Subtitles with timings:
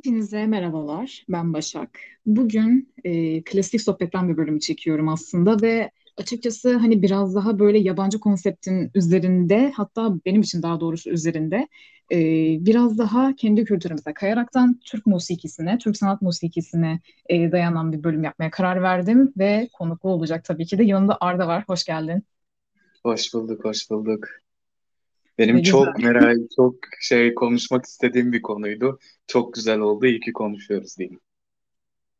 [0.00, 1.24] Hepinize merhabalar.
[1.28, 1.90] Ben Başak.
[2.26, 8.20] Bugün e, klasik sohbetten bir bölüm çekiyorum aslında ve açıkçası hani biraz daha böyle yabancı
[8.20, 11.68] konseptin üzerinde hatta benim için daha doğrusu üzerinde
[12.12, 12.18] e,
[12.66, 18.50] biraz daha kendi kültürümüze kayaraktan Türk musikisine, Türk sanat musikisine e, dayanan bir bölüm yapmaya
[18.50, 20.84] karar verdim ve konuklu olacak tabii ki de.
[20.84, 21.64] Yanımda Arda var.
[21.66, 22.24] Hoş geldin.
[23.02, 24.28] Hoş bulduk, hoş bulduk.
[25.46, 25.62] Ne Benim güzel.
[25.62, 28.98] çok merak, çok şey konuşmak istediğim bir konuydu.
[29.26, 30.06] Çok güzel oldu.
[30.06, 31.20] İyi ki konuşuyoruz diyeyim.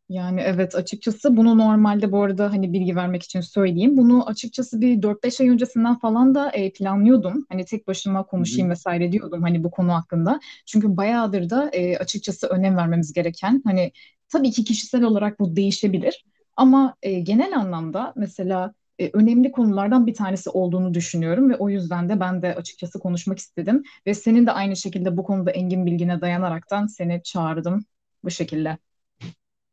[0.09, 3.97] Yani evet açıkçası bunu normalde bu arada hani bilgi vermek için söyleyeyim.
[3.97, 7.47] Bunu açıkçası bir dört beş ay öncesinden falan da e, planlıyordum.
[7.49, 10.41] Hani tek başıma konuşayım vesaire diyordum hani bu konu hakkında.
[10.66, 13.93] Çünkü bayağıdır da e, açıkçası önem vermemiz gereken hani
[14.29, 16.25] tabii ki kişisel olarak bu değişebilir.
[16.57, 22.09] Ama e, genel anlamda mesela e, önemli konulardan bir tanesi olduğunu düşünüyorum ve o yüzden
[22.09, 23.83] de ben de açıkçası konuşmak istedim.
[24.07, 27.85] Ve senin de aynı şekilde bu konuda engin bilgine dayanaraktan seni çağırdım
[28.25, 28.79] bu şekilde.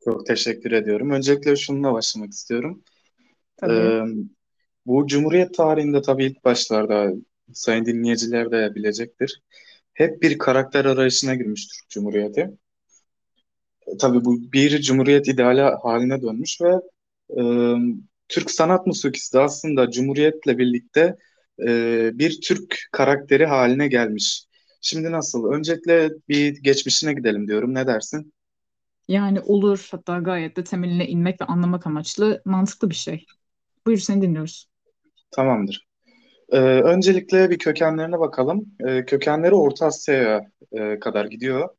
[0.04, 1.12] Çok teşekkür ediyorum.
[1.12, 2.84] Öncelikle şununla başlamak istiyorum.
[3.57, 3.74] Tabii.
[3.74, 4.04] Ee,
[4.85, 7.13] bu Cumhuriyet tarihinde tabii ilk başlarda
[7.54, 9.41] sayın dinleyiciler de bilecektir.
[9.94, 12.51] Hep bir karakter arayışına girmiş Türk Cumhuriyeti.
[13.99, 16.82] Tabii bu bir Cumhuriyet ideali haline dönmüş ve
[17.38, 17.41] e,
[18.29, 21.15] Türk sanat musikisi de aslında Cumhuriyet'le birlikte
[21.67, 24.43] e, bir Türk karakteri haline gelmiş.
[24.81, 25.51] Şimdi nasıl?
[25.51, 27.73] Öncelikle bir geçmişine gidelim diyorum.
[27.73, 28.33] Ne dersin?
[29.07, 33.25] Yani olur hatta gayet de temeline inmek ve anlamak amaçlı mantıklı bir şey.
[33.85, 34.67] Buyur seni dinliyoruz.
[35.31, 35.87] Tamamdır.
[36.49, 38.65] E, öncelikle bir kökenlerine bakalım.
[38.87, 41.70] E, kökenleri Orta Asya'ya e, kadar gidiyor.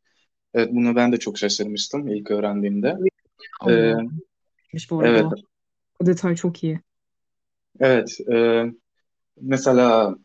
[0.54, 2.88] Evet, bunu ben de çok şaşırmıştım ilk öğrendiğimde.
[3.68, 4.02] E, Allah.
[4.90, 5.44] Bu arada evet,
[6.00, 6.06] o.
[6.06, 6.80] Detay çok iyi.
[7.80, 8.20] evet.
[8.32, 8.64] E,
[9.42, 10.16] Mesela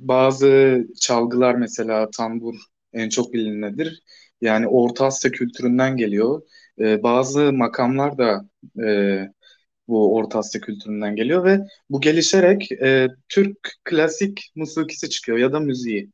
[0.00, 2.56] bazı çalgılar mesela tambur
[2.94, 4.02] en çok bilinedir.
[4.40, 6.42] Yani Orta Asya kültüründen geliyor.
[6.80, 8.50] Ee, bazı makamlar da
[8.84, 9.28] e,
[9.88, 11.60] bu Orta Asya kültüründen geliyor ve
[11.90, 16.12] bu gelişerek e, Türk klasik musikisi çıkıyor ya da müziği.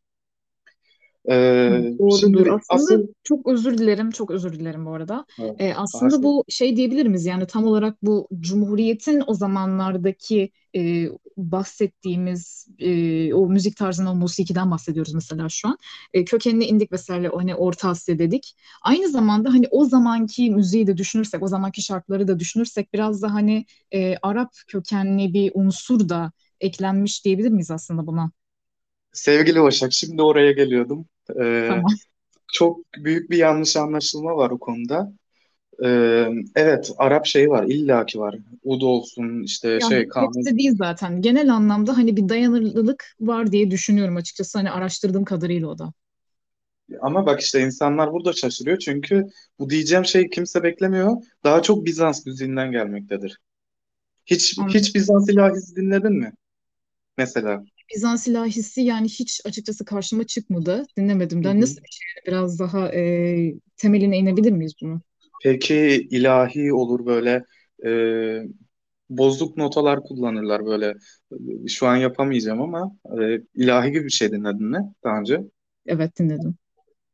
[1.31, 2.47] Ee, Doğrudur.
[2.49, 5.27] şimdi Aslında asıl çok özür dilerim, çok özür dilerim bu arada.
[5.39, 7.27] Evet, Ee, aslında bu şey diyebilir miyiz?
[7.27, 14.71] Yani tam olarak bu Cumhuriyet'in o zamanlardaki e, bahsettiğimiz e, o müzik tarzından, o musikiden
[14.71, 15.79] bahsediyoruz mesela şu an.
[16.15, 18.55] E, kökenine indik vesaire, o hani Orta Asya dedik.
[18.83, 23.35] Aynı zamanda hani o zamanki müziği de düşünürsek, o zamanki şarkıları da düşünürsek biraz da
[23.35, 28.31] hani e, Arap kökenli bir unsur da eklenmiş diyebilir miyiz aslında buna?
[29.13, 31.09] sevgili Başak şimdi oraya geliyordum.
[31.41, 31.99] Ee, Tamam.
[32.53, 35.13] çok büyük bir yanlış anlaşılma var o konuda.
[35.85, 38.37] Ee, evet Arap şeyi var illaki var.
[38.65, 40.59] Ud olsun işte Ya şey hepsi kanun.
[40.59, 41.23] değil zaten.
[41.23, 44.59] Genel anlamda hani bir dayanıklılık var diye düşünüyorum açıkçası.
[44.59, 45.93] Hani araştırdığım kadarıyla o da.
[47.01, 49.27] Ama bak işte insanlar burada şaşırıyor çünkü
[49.59, 51.17] bu diyeceğim şey kimse beklemiyor.
[51.45, 53.39] Daha çok Bizans müziğinden gelmektedir.
[54.27, 54.95] Hiç hiç Anladım.
[54.97, 56.33] Bizans ilahisi dinledin mi
[57.19, 57.65] mesela?
[57.95, 60.85] Bizans ilahisi yani hiç açıkçası karşıma çıkmadı.
[60.97, 61.45] Dinlemedim.
[61.45, 62.23] Ben nasıl bir şey?
[62.27, 65.01] Biraz daha e, temeline inebilir miyiz bunu?
[65.43, 67.45] Peki ilahi olur böyle
[67.87, 67.91] e,
[69.11, 70.95] bozuk notalar kullanırlar böyle.
[71.69, 75.41] Şu an yapamayacağım ama e, ilahi gibi bir şey dinledin mi daha önce?
[75.87, 76.57] Evet dinledim.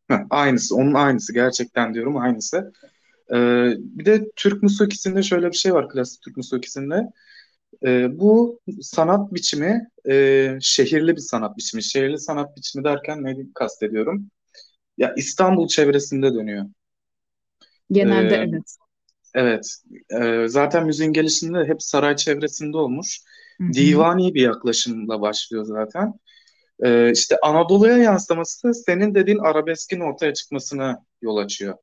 [0.08, 2.72] Heh, aynısı, onun aynısı gerçekten diyorum aynısı.
[3.34, 7.02] Ee, bir de Türk musikisinde şöyle bir şey var klasik Türk musikisinde.
[7.86, 11.82] Ee, bu sanat biçimi e, şehirli bir sanat biçimi.
[11.84, 14.30] Şehirli sanat biçimi derken ne kastediyorum?
[14.98, 16.66] Ya İstanbul çevresinde dönüyor.
[17.90, 18.76] Genelde Ee, evet.
[19.34, 19.76] evet,
[20.20, 23.20] Ee, zaten müziğin gelişinde hep saray çevresinde olmuş.
[23.60, 23.72] Hı hı.
[23.74, 26.14] Divani bir yaklaşımla başlıyor zaten.
[26.84, 31.74] Ee, işte Anadolu'ya yansıması senin dediğin arabeskin ortaya çıkmasına yol açıyor.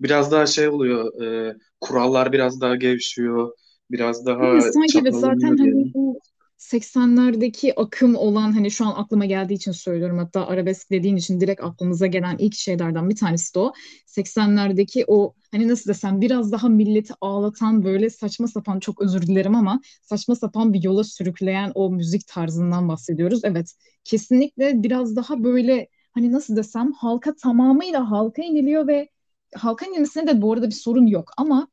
[0.00, 3.52] Biraz daha şey oluyor, e, kurallar biraz daha gevşiyor,
[3.90, 6.20] biraz Değil daha Sanki evet zaten hani bu
[6.58, 11.64] 80'lerdeki akım olan hani şu an aklıma geldiği için söylüyorum hatta arabesk dediğin için direkt
[11.64, 13.72] aklımıza gelen ilk şeylerden bir tanesi de o.
[14.06, 19.54] 80'lerdeki o hani nasıl desem biraz daha milleti ağlatan böyle saçma sapan çok özür dilerim
[19.54, 23.40] ama saçma sapan bir yola sürükleyen o müzik tarzından bahsediyoruz.
[23.44, 23.74] Evet
[24.04, 29.08] kesinlikle biraz daha böyle hani nasıl desem halka tamamıyla halka iniliyor ve
[29.54, 31.68] halka inilmesine de bu arada bir sorun yok ama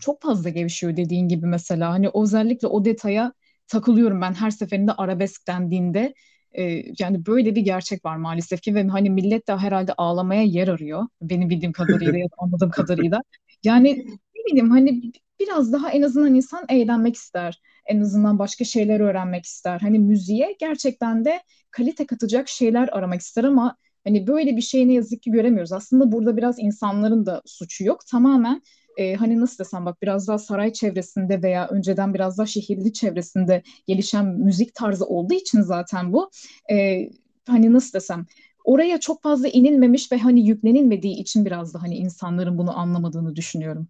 [0.00, 1.90] çok fazla gevşiyor dediğin gibi mesela.
[1.90, 3.32] Hani özellikle o detaya
[3.68, 6.14] takılıyorum ben her seferinde arabesk dendiğinde.
[6.52, 6.62] E,
[6.98, 11.06] yani böyle bir gerçek var maalesef ki ve hani millet de herhalde ağlamaya yer arıyor.
[11.22, 13.22] Benim bildiğim kadarıyla ya da anladığım kadarıyla.
[13.64, 14.06] Yani
[14.36, 17.60] ne bileyim hani biraz daha en azından insan eğlenmek ister.
[17.86, 19.80] En azından başka şeyler öğrenmek ister.
[19.80, 21.40] Hani müziğe gerçekten de
[21.70, 23.76] kalite katacak şeyler aramak ister ama
[24.06, 25.72] Hani böyle bir şey ne yazık ki göremiyoruz.
[25.72, 28.06] Aslında burada biraz insanların da suçu yok.
[28.06, 28.62] Tamamen
[28.96, 33.62] e, hani nasıl desem bak biraz daha saray çevresinde veya önceden biraz daha şehirli çevresinde
[33.86, 36.30] gelişen müzik tarzı olduğu için zaten bu
[36.72, 37.08] e,
[37.46, 38.26] hani nasıl desem
[38.64, 43.88] oraya çok fazla inilmemiş ve hani yüklenilmediği için biraz da hani insanların bunu anlamadığını düşünüyorum.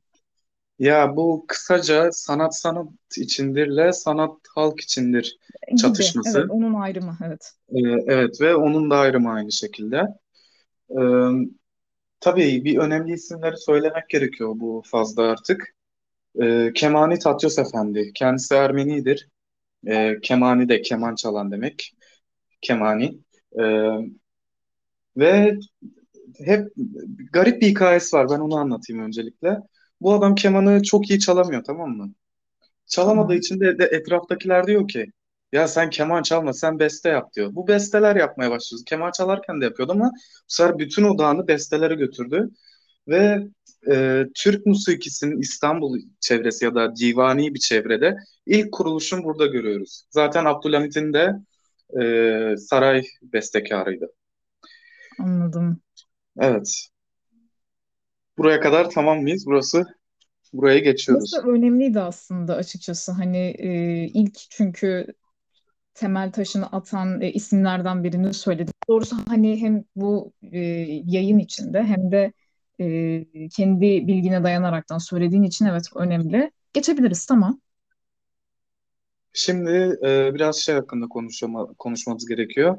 [0.78, 5.38] Ya bu kısaca sanat sanat içindirle sanat halk içindir Gibi.
[5.68, 6.46] Evet, çatışması.
[6.50, 7.18] onun ayrımı.
[7.26, 7.52] Evet.
[7.68, 10.02] Ee, evet ve onun da ayrımı aynı şekilde.
[10.90, 11.02] Ee,
[12.20, 15.76] tabii bir önemli isimleri söylemek gerekiyor bu fazla artık.
[16.42, 18.12] Ee, Kemani Tatyos Efendi.
[18.14, 19.28] Kendisi Ermenidir.
[19.88, 21.94] Ee, Kemani de keman çalan demek.
[22.62, 23.18] Kemani.
[23.60, 23.62] Ee,
[25.16, 25.58] ve
[26.38, 26.72] hep
[27.32, 28.30] garip bir hikayesi var.
[28.30, 29.58] Ben onu anlatayım öncelikle.
[30.00, 32.14] Bu adam kemanı çok iyi çalamıyor tamam mı?
[32.86, 35.06] Çalamadığı için de, de etraftakiler diyor ki
[35.52, 37.54] ya sen keman çalma sen beste yap diyor.
[37.54, 38.82] Bu besteler yapmaya başlıyor.
[38.86, 42.50] Keman çalarken de yapıyordu ama bu sefer bütün odağını bestelere götürdü.
[43.08, 43.46] Ve
[43.90, 48.16] e, Türk musikisinin İstanbul çevresi ya da divani bir çevrede
[48.46, 50.04] ilk kuruluşunu burada görüyoruz.
[50.10, 51.32] Zaten Abdülhamit'in de
[52.02, 54.06] e, saray bestekarıydı.
[55.20, 55.80] Anladım.
[56.40, 56.88] Evet.
[58.38, 59.46] Buraya kadar tamam mıyız?
[59.46, 59.84] Burası
[60.52, 61.34] buraya Burası geçiyoruz.
[61.46, 63.12] önemliydi aslında açıkçası.
[63.12, 63.70] Hani e,
[64.04, 65.06] ilk çünkü
[65.96, 68.70] temel taşını atan e, isimlerden birini söyledi.
[68.88, 70.58] Doğrusu hani hem bu e,
[71.04, 72.32] yayın içinde hem de
[72.80, 76.50] e, kendi bilgine dayanaraktan söylediğin için evet önemli.
[76.72, 77.60] Geçebiliriz tamam.
[79.32, 82.78] Şimdi e, biraz şey hakkında konuşma, konuşmamız gerekiyor.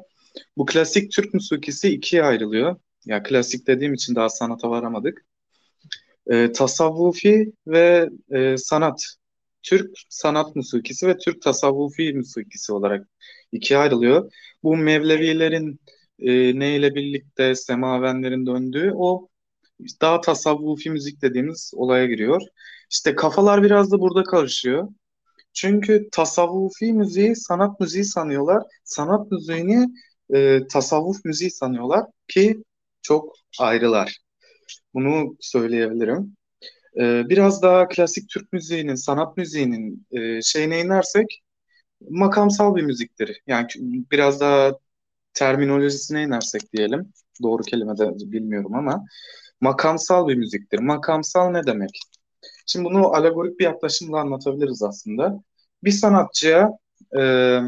[0.56, 2.76] Bu klasik Türk musikisi ikiye ayrılıyor.
[3.04, 5.24] Ya klasik dediğim için daha sanata varamadık.
[6.26, 9.17] E, tasavvufi ve e, sanat.
[9.68, 13.08] Türk sanat musikisi ve Türk tasavvufi musikisi olarak
[13.52, 14.32] ikiye ayrılıyor.
[14.62, 15.80] Bu Mevlevilerin
[16.18, 19.28] e, neyle birlikte semavenlerin döndüğü o
[20.00, 22.42] daha tasavvufi müzik dediğimiz olaya giriyor.
[22.90, 24.88] İşte kafalar biraz da burada karışıyor.
[25.52, 28.62] Çünkü tasavvufi müziği sanat müziği sanıyorlar.
[28.84, 29.86] Sanat müziğini
[30.34, 32.64] e, tasavvuf müziği sanıyorlar ki
[33.02, 34.18] çok ayrılar.
[34.94, 36.37] Bunu söyleyebilirim.
[36.98, 41.42] E, biraz daha klasik Türk müziğinin, sanat müziğinin e, şeyine inersek
[42.10, 43.42] makamsal bir müziktir.
[43.46, 43.66] Yani
[44.12, 44.72] biraz daha
[45.34, 47.12] terminolojisine inersek diyelim.
[47.42, 49.04] Doğru kelime de bilmiyorum ama
[49.60, 50.78] makamsal bir müziktir.
[50.78, 52.00] Makamsal ne demek?
[52.66, 55.42] Şimdi bunu alegorik bir yaklaşımla anlatabiliriz aslında.
[55.84, 56.70] Bir sanatçıya
[57.18, 57.60] e,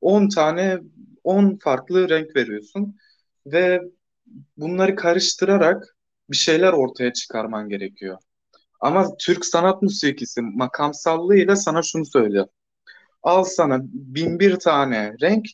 [0.00, 0.78] 10 tane
[1.24, 2.96] 10 farklı renk veriyorsun
[3.46, 3.80] ve
[4.56, 5.96] bunları karıştırarak
[6.30, 8.18] bir şeyler ortaya çıkarman gerekiyor.
[8.84, 12.46] Ama Türk sanat musikisi makamsallığıyla sana şunu söylüyor.
[13.22, 15.46] Al sana bin bir tane renk,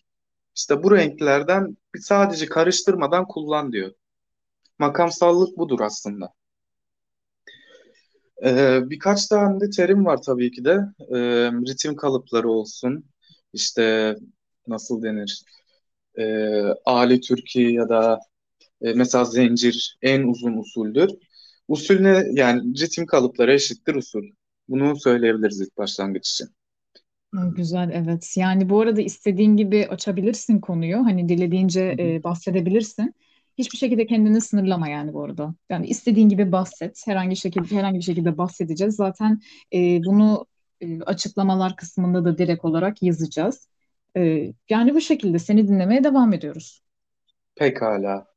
[0.56, 3.93] işte bu renklerden sadece karıştırmadan kullan diyor.
[4.79, 6.35] Makamsallık budur aslında.
[8.44, 10.79] Ee, birkaç tane de terim var tabii ki de.
[11.15, 11.17] Ee,
[11.53, 13.05] ritim kalıpları olsun.
[13.53, 14.17] İşte
[14.67, 15.43] nasıl denir?
[16.19, 18.21] Ee, Ali Türki ya da
[18.83, 21.11] e, mesela zincir en uzun usuldür.
[21.71, 22.25] Usul ne?
[22.33, 24.25] Yani ritim kalıpları eşittir usul.
[24.69, 26.49] Bunu söyleyebiliriz ilk başlangıç için.
[27.57, 28.35] Güzel evet.
[28.37, 30.97] Yani bu arada istediğin gibi açabilirsin konuyu.
[30.99, 33.15] Hani dilediğince e, bahsedebilirsin.
[33.59, 35.55] Hiçbir şekilde kendini sınırlama yani bu arada.
[35.71, 37.07] Yani istediğin gibi bahset.
[37.07, 38.97] Herhangi şekilde herhangi bir şekilde bahsedeceğiz.
[38.97, 39.41] Zaten
[39.75, 40.47] e, bunu
[40.81, 43.69] e, açıklamalar kısmında da direkt olarak yazacağız.
[44.17, 46.83] E, yani bu şekilde seni dinlemeye devam ediyoruz.
[47.55, 48.30] Pekala.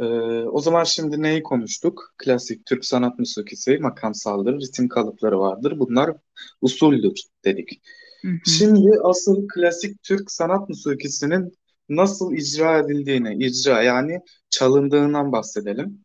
[0.00, 0.04] Ee,
[0.44, 2.14] o zaman şimdi neyi konuştuk?
[2.18, 5.78] Klasik Türk sanat musikisi makamsaldır, ritim kalıpları vardır.
[5.78, 6.16] Bunlar
[6.60, 7.82] usuldür dedik.
[8.22, 8.50] Hı hı.
[8.50, 11.58] Şimdi asıl klasik Türk sanat musikisinin
[11.88, 14.20] nasıl icra edildiğini, icra yani
[14.50, 16.04] çalındığından bahsedelim.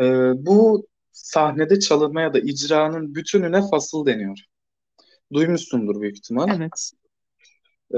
[0.00, 4.38] Ee, bu sahnede çalınma ya da icranın bütününe fasıl deniyor.
[5.32, 6.48] Duymuşsundur büyük ihtimal.
[6.56, 6.92] Evet.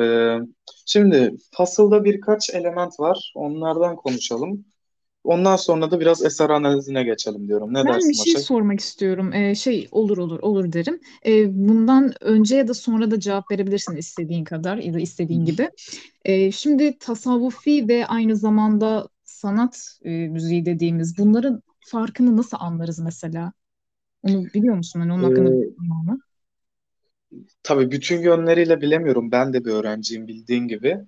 [0.00, 0.38] Ee,
[0.86, 3.32] şimdi fasılda birkaç element var.
[3.36, 4.64] Onlardan konuşalım.
[5.24, 7.74] Ondan sonra da biraz eser analizine geçelim diyorum.
[7.74, 8.36] Ne Ben bir dersin şey Başak?
[8.36, 9.32] sormak istiyorum.
[9.32, 11.00] Ee, şey olur olur olur derim.
[11.26, 15.70] Ee, bundan önce ya da sonra da cevap verebilirsin istediğin kadar ya da istediğin gibi.
[16.24, 23.52] Ee, şimdi tasavvufi ve aynı zamanda sanat e, müziği dediğimiz bunların farkını nasıl anlarız mesela?
[24.22, 25.00] Onu biliyor musun?
[25.00, 26.20] Hani onun hakkında bir Ee, fikrin var mı?
[27.62, 29.32] Tabii bütün yönleriyle bilemiyorum.
[29.32, 30.98] Ben de bir öğrenciyim bildiğin gibi.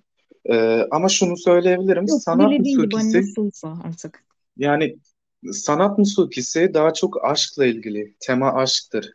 [0.50, 2.06] Ee, ama şunu söyleyebilirim.
[2.06, 4.24] Yok Sanat musikisi nasılsa artık.
[4.56, 4.96] yani
[5.52, 8.14] sanat musikisi daha çok aşkla ilgili.
[8.20, 9.12] Tema aşktır.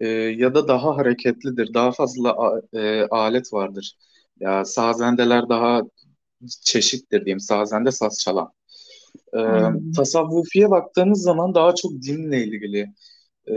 [0.00, 1.74] Ee, ya da daha hareketlidir.
[1.74, 3.96] Daha fazla e, alet vardır.
[4.40, 5.82] Ya sazendeler daha
[6.62, 7.40] çeşittir diyeyim.
[7.40, 8.52] Sazende saz çalan.
[9.32, 9.92] Ee, Anladım.
[9.92, 12.92] tasavvufiye baktığımız zaman daha çok dinle ilgili.
[13.48, 13.52] Ee,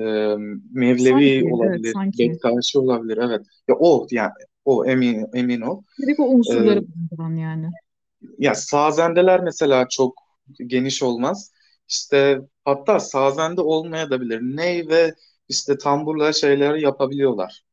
[0.74, 2.30] Mevlevi Sanki, evet olabilir, sanki.
[2.30, 3.18] Bektaşi olabilir.
[3.18, 3.42] Evet.
[3.68, 4.32] Ya o yani
[4.66, 5.84] o emin emin ol.
[6.02, 7.70] Direkt o Ee, unsurları barındıran yani.
[8.40, 10.14] ya sazendeler mesela çok
[10.68, 11.52] geniş olmaz.
[11.90, 14.42] İşte hatta sazende olmayabilir.
[14.42, 15.14] Ney ve
[15.50, 17.64] işte tamburla şeyleri yapabiliyorlar.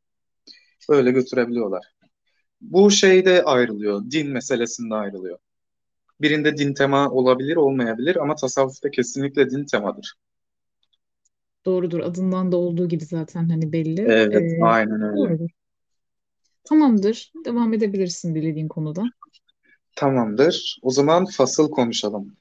[0.88, 1.84] Öyle götürebiliyorlar.
[2.60, 4.02] Bu şeyde ayrılıyor.
[4.10, 5.38] Din meselesinde ayrılıyor.
[6.20, 10.14] Birinde din tema olabilir, olmayabilir ama tasavvufta kesinlikle din temadır.
[11.66, 12.00] Doğrudur.
[12.00, 14.00] Adından da olduğu gibi zaten hani belli.
[14.02, 15.16] Evet, Ee, aynen öyle.
[15.16, 15.50] doğrudur.
[16.64, 17.32] Tamamdır.
[17.44, 19.04] Devam edebilirsin dilediğin konuda.
[19.96, 20.78] Tamamdır.
[20.82, 22.36] O zaman fasıl konuşalım.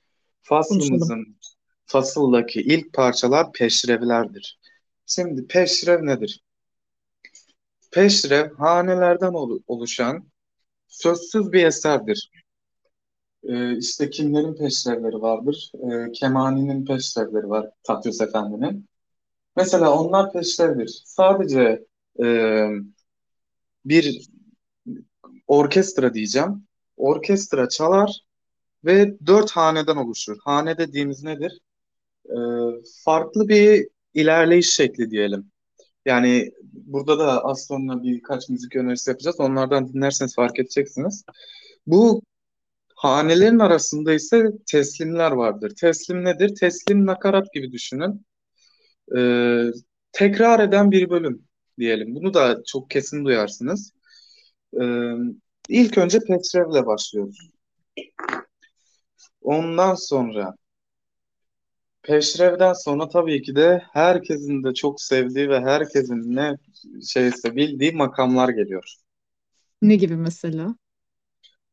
[0.70, 1.00] Konuşalım.
[1.00, 1.38] Faslımızın
[1.86, 4.60] fasıldaki ilk parçalar peşrevlerdir.
[5.06, 6.44] Şimdi peşrev nedir?
[7.92, 10.24] Peşrev hanelerden olu- oluşan
[10.88, 12.32] sözsüz bir eserdir.
[13.44, 15.72] Ee, işte kimlerin peşrevleri vardır?
[15.76, 18.86] Ee, Kemani'nin peşrevleri var, Tatyos Efendi'nin.
[19.56, 21.02] Mesela onlar peşrevdir.
[21.06, 21.86] Sadece
[22.24, 22.26] e,
[23.86, 24.30] bir
[25.48, 26.68] orkestra diyeceğim.
[26.98, 28.22] Orkestra çalar
[28.86, 30.38] ve dört haneden oluşur.
[30.44, 31.60] Hane dediğimiz nedir?
[32.26, 32.34] Ee,
[33.06, 35.52] farklı bir ilerleyiş şekli diyelim.
[36.06, 39.40] Yani burada da az sonra birkaç müzik önerisi yapacağız.
[39.40, 41.24] Onlardan dinlerseniz fark edeceksiniz.
[41.88, 42.22] Bu
[42.96, 45.74] hanelerin arasında ise teslimler vardır.
[45.82, 46.56] Teslim nedir?
[46.56, 48.26] Teslim nakarat gibi düşünün.
[49.18, 49.72] Ee,
[50.12, 51.44] tekrar eden bir bölüm
[51.80, 52.16] diyelim.
[52.16, 53.94] Bunu da çok kesin duyarsınız.
[54.82, 55.14] Ee,
[55.70, 57.50] ilk önce Petrev'le başlıyoruz.
[59.42, 60.56] Ondan sonra
[62.04, 66.58] Peşrev'den sonra tabii ki de herkesin de çok sevdiği ve herkesin ne
[67.08, 68.96] şeyse bildiği makamlar geliyor.
[69.82, 70.76] Ne gibi mesela?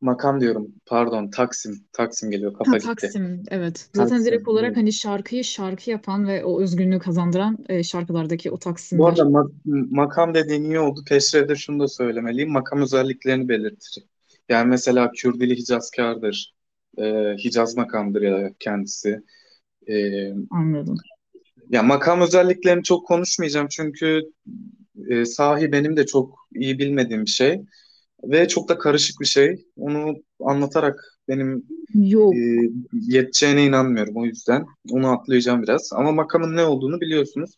[0.00, 1.87] Makam diyorum, pardon, Taksim.
[1.93, 3.17] Taksim geliyor, Ha, kafa gitti.
[3.17, 3.90] Taksim, evet.
[3.95, 4.76] Zaten direkt Taksim, olarak evet.
[4.76, 8.59] hani şarkıyı şarkı yapan ve o özgünlüğü kazandıran e, şarkılardaki o
[8.93, 9.28] Bu arada taksimler.
[9.31, 9.50] ma-
[9.90, 11.00] makam dediğin iyi oldu.
[11.09, 12.50] Peşrev'de şunu da söylemeliyim.
[12.52, 14.05] Makam özelliklerini belirtir.
[14.49, 16.55] Yani mesela Kürdili Hicazkar'dır.
[16.99, 19.23] Ee, Hicaz makamdır ya kendisi.
[19.88, 21.05] Ee, Anladım.
[21.71, 24.23] ya makam özelliklerini çok konuşmayacağım çünkü
[25.11, 27.62] e, sahi benim de çok iyi bilmediğim bir şey.
[28.25, 29.67] Ve çok da karışık bir şey.
[29.77, 32.35] Onu anlatarak benim e, Yok.
[32.93, 34.67] yeteceğine inanmıyorum o yüzden.
[34.91, 35.91] Onu atlayacağım biraz.
[35.93, 37.51] Ama makamın ne olduğunu biliyorsunuz.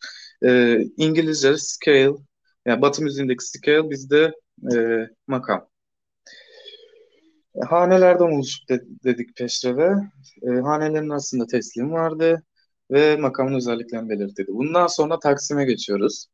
[0.45, 2.11] E, İngilizce scale,
[2.65, 4.31] yani Batı müziğindeki scale bizde
[4.75, 4.77] e,
[5.27, 5.67] makam.
[7.55, 9.95] E, Hanelerden oluşup de- dedik peşreve.
[10.43, 12.43] E, hanelerin arasında teslim vardı
[12.91, 14.51] ve makamın özelliklerini belirtildi.
[14.53, 16.25] Bundan sonra Taksim'e geçiyoruz.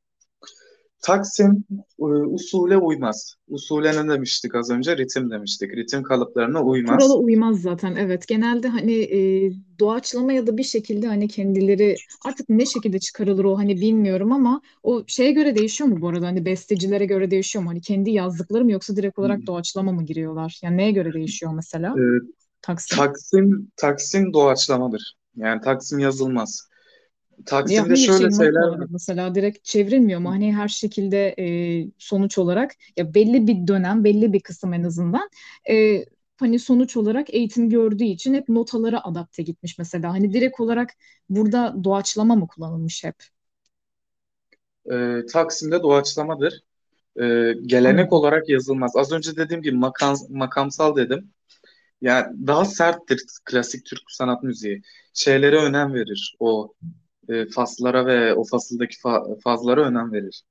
[1.02, 1.64] Taksim
[2.00, 3.36] e, usule uymaz.
[3.48, 4.98] Usule ne demiştik az önce?
[4.98, 5.72] Ritim demiştik.
[5.76, 7.16] Ritim kalıplarına Kurala uymaz.
[7.16, 7.96] uymaz zaten.
[7.96, 8.28] Evet.
[8.28, 13.58] Genelde hani e, doğaçlama ya da bir şekilde hani kendileri artık ne şekilde çıkarılır o
[13.58, 16.28] hani bilmiyorum ama o şeye göre değişiyor mu bu arada?
[16.28, 17.70] Hani bestecilere göre değişiyor mu?
[17.70, 20.60] Hani kendi yazdıkları mı yoksa direkt olarak doğaçlama mı giriyorlar?
[20.64, 22.04] Yani neye göre değişiyor mesela E,
[22.62, 22.98] Taksim?
[22.98, 25.16] Taksim Taksim doğaçlamadır.
[25.36, 26.68] Yani Taksim yazılmaz.
[27.46, 30.30] Taksim'de hayır şöyle şey şeyler mesela direkt çevrilmiyor mu?
[30.32, 31.46] Hani her şekilde e,
[31.98, 35.30] sonuç olarak ya belli bir dönem belli bir kısım en azından
[35.70, 36.06] e,
[36.38, 40.14] hani sonuç olarak eğitim gördüğü için hep notalara adapte gitmiş mesela.
[40.14, 40.90] Hani direkt olarak
[41.30, 43.16] burada doğaçlama mı kullanılmış hep?
[44.92, 46.54] E, Taksim'de doğaçlamadır.
[47.22, 47.24] E,
[47.66, 48.14] gelenek Anladım.
[48.14, 48.92] olarak yazılmaz.
[48.96, 51.34] Az önce dediğim gibi makam, makamsal dedim.
[52.02, 54.82] Yani daha serttir klasik Türk sanat müziği.
[55.14, 56.36] Şeylere önem verir.
[56.40, 56.74] O
[57.30, 60.44] e, faslara ve o fasıldaki fa- fazlara önem verir.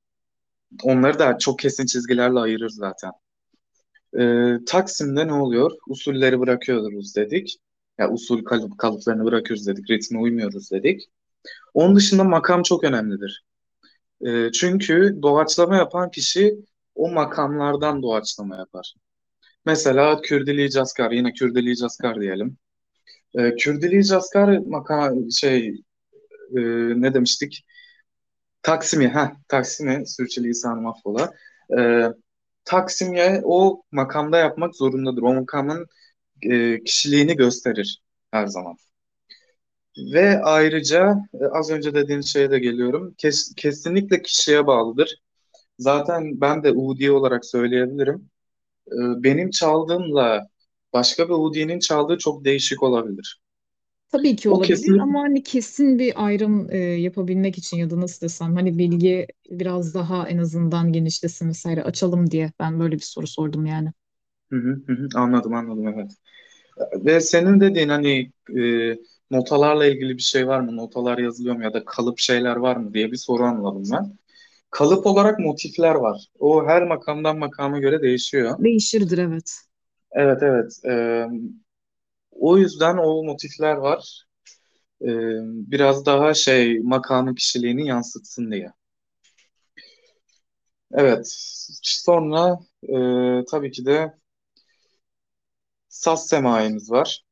[0.84, 3.12] Onları da çok kesin çizgilerle ayırır zaten.
[4.18, 5.70] E, Taksim'de ne oluyor?
[5.88, 7.56] Usulleri bırakıyoruz dedik.
[7.98, 9.90] Ya usul kalıp, kalıplarını bırakıyoruz dedik.
[9.90, 11.02] Ritme uymuyoruz dedik.
[11.74, 13.44] Onun dışında makam çok önemlidir.
[14.26, 16.56] E, çünkü doğaçlama yapan kişi
[16.96, 18.94] o makamlardan doğaçlama yapar.
[19.66, 22.58] Mesela Kürdili Caskar, yine Kürdili Caskar diyelim.
[23.34, 25.74] E, Kürdili Caskar makam şey
[26.56, 26.60] e,
[27.02, 27.66] ne demiştik?
[28.62, 31.32] Taksim'i, ha Taksim'i sürçülisanım affola.
[31.78, 32.02] E,
[32.64, 35.22] Taksim'e o makamda yapmak zorundadır.
[35.22, 35.86] O makamın
[36.42, 38.76] e, kişiliğini gösterir her zaman.
[40.14, 43.14] Ve ayrıca e, az önce dediğin şeye de geliyorum.
[43.18, 45.22] Kes- kesinlikle kişiye bağlıdır.
[45.80, 48.30] Zaten ben de Udi olarak söyleyebilirim.
[48.88, 50.48] E, benim çaldığımla
[50.92, 53.40] başka bir Udi'nin çaldığı çok değişik olabilir.
[54.12, 58.00] Tabii ki O olabilir kesin ama hani kesin bir ayrım e, yapabilmek için ya da
[58.00, 63.02] nasıl desem hani bilgi biraz daha en azından genişlesin vesaire açalım diye ben böyle bir
[63.02, 63.92] soru sordum yani.
[64.52, 65.08] Hı hı, hı hı.
[65.14, 66.10] Anladım anladım evet.
[67.06, 68.96] Ve senin dediğin hani e,
[69.30, 70.76] notalarla ilgili bir şey var mı?
[70.76, 74.18] Notalar yazılıyor mu ya da kalıp şeyler var mı diye bir soru anladım ben.
[74.70, 76.26] Kalıp olarak motifler var.
[76.40, 78.58] O her makamdan makama göre değişiyor.
[78.58, 79.60] Değişirdir evet.
[80.12, 80.72] Evet evet.
[80.84, 81.26] E,
[82.40, 84.26] o yüzden o motifler var.
[85.02, 85.08] E,
[85.42, 88.72] biraz daha şey makamın kişiliğini yansıtsın diye.
[90.92, 91.26] Evet.
[91.82, 92.96] Sonra e,
[93.50, 94.14] tabii ki de
[95.88, 97.24] saz semaimiz var.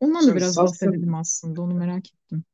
[0.00, 1.62] Ondan da biraz saz bahsedelim aslında.
[1.62, 2.44] Onu merak ettim.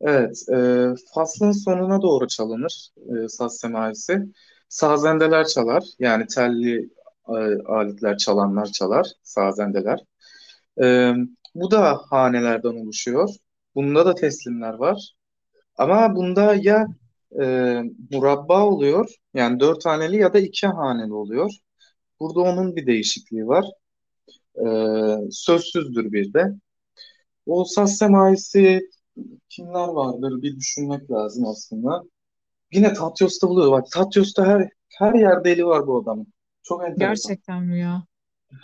[0.00, 4.18] evet, e, faslın sonuna doğru çalınır e, saz semaisi.
[4.68, 5.84] Sazendeler çalar.
[5.98, 6.90] Yani telli
[7.66, 9.06] aletler çalanlar çalar.
[9.22, 10.00] Sazendeler.
[10.82, 11.14] E,
[11.54, 13.28] bu da hanelerden oluşuyor.
[13.74, 15.12] Bunda da teslimler var.
[15.78, 16.86] Ama bunda ya
[17.42, 17.44] e,
[18.10, 19.14] murabba oluyor.
[19.34, 21.50] Yani dört haneli ya da iki haneli oluyor.
[22.20, 23.64] Burada onun bir değişikliği var.
[24.56, 24.66] E,
[25.30, 26.46] sözsüzdür bir de.
[27.46, 28.80] O saz semaisi
[29.48, 32.02] kimler vardır bir düşünmek lazım aslında.
[32.72, 33.72] Yine Tatyos'ta buluyor.
[33.72, 36.26] Bak Tatyos'ta her her yerde eli var bu adamın.
[36.62, 37.32] Çok enteresan.
[37.36, 38.06] Gerçekten mi ya?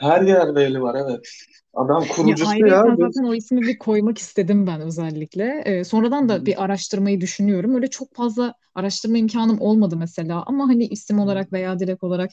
[0.00, 1.26] Her yerde eli var evet.
[1.75, 2.85] Adam Ya kurucusu ya.
[2.85, 5.62] ayrıyeten Biz, zaten o ismi bir koymak istedim ben özellikle.
[5.67, 7.75] Ee, sonradan da bir araştırmayı düşünüyorum.
[7.75, 10.43] Öyle çok fazla araştırma imkanım olmadı mesela.
[10.47, 12.31] Ama hani isim olarak veya direkt olarak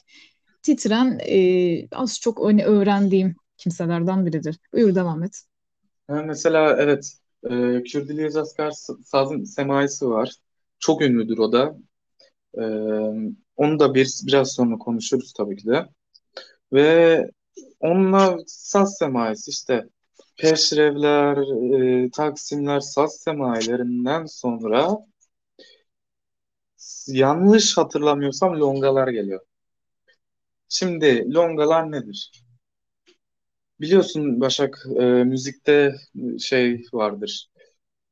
[0.62, 4.58] titren e, az çok hani öğrendiğim kimselerden biridir.
[4.72, 5.42] Buyur devam et.
[6.08, 7.12] Ha, mesela evet
[7.50, 8.70] e, Kürdili Askar
[9.04, 10.34] sazın semaisi var.
[10.78, 11.76] Çok ünlüdür o da.
[13.56, 15.86] Onu da bir biraz sonra konuşuruz tabii ki de.
[16.72, 17.30] Ve
[17.80, 19.84] onunla saz semaisi işte
[20.38, 21.36] Peşrevler,
[22.06, 24.98] e, Taksimler, saz semailerinden sonra
[27.06, 29.40] yanlış hatırlamıyorsam longalar geliyor.
[30.68, 32.30] Şimdi longalar nedir?
[33.80, 35.94] Biliyorsun Başak e, müzikte
[36.40, 37.48] şey vardır.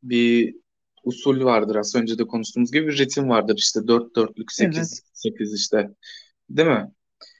[0.02, 0.56] Bir
[1.04, 1.76] usul vardır.
[1.76, 3.54] Az önce de konuştuğumuz gibi bir ritim vardır.
[3.58, 4.88] İşte dört dörtlük Evet.
[4.88, 5.90] sekiz sekiz işte.
[6.50, 6.92] Değil mi?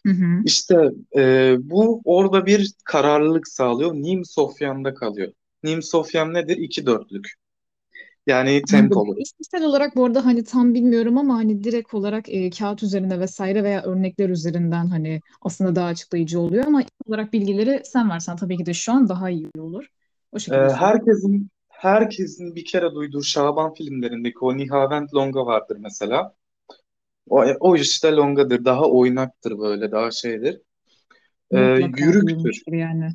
[0.07, 0.45] Hı hı.
[0.45, 3.95] İşte e, bu orada bir kararlılık sağlıyor.
[3.95, 5.33] Nim Sofyan'da kalıyor.
[5.65, 6.57] Nim Sofyan nedir?
[6.57, 7.29] İki dörtlük.
[8.27, 9.17] Yani tempolu.
[9.17, 13.63] İşitsel olarak bu arada hani tam bilmiyorum ama hani direkt olarak e, kağıt üzerinde vesaire
[13.65, 18.57] veya örnekler üzerinden hani aslında daha açıklayıcı oluyor ama ilk olarak bilgileri sen versen tabii
[18.57, 19.87] ki de şu an daha iyi olur.
[20.33, 20.81] O E, şekilde söyleyeyim.
[20.81, 21.51] herkesin
[21.85, 26.35] herkesin bir kere duyduğu Şaban filmlerindeki o Nihavent Longa vardır mesela.
[27.29, 28.65] O, o işte Longa'dır.
[28.65, 29.93] Daha oynaktır böyle.
[29.93, 30.61] Daha şeydir.
[31.51, 32.63] E, Mutlaka yürüktür.
[32.67, 33.09] yani.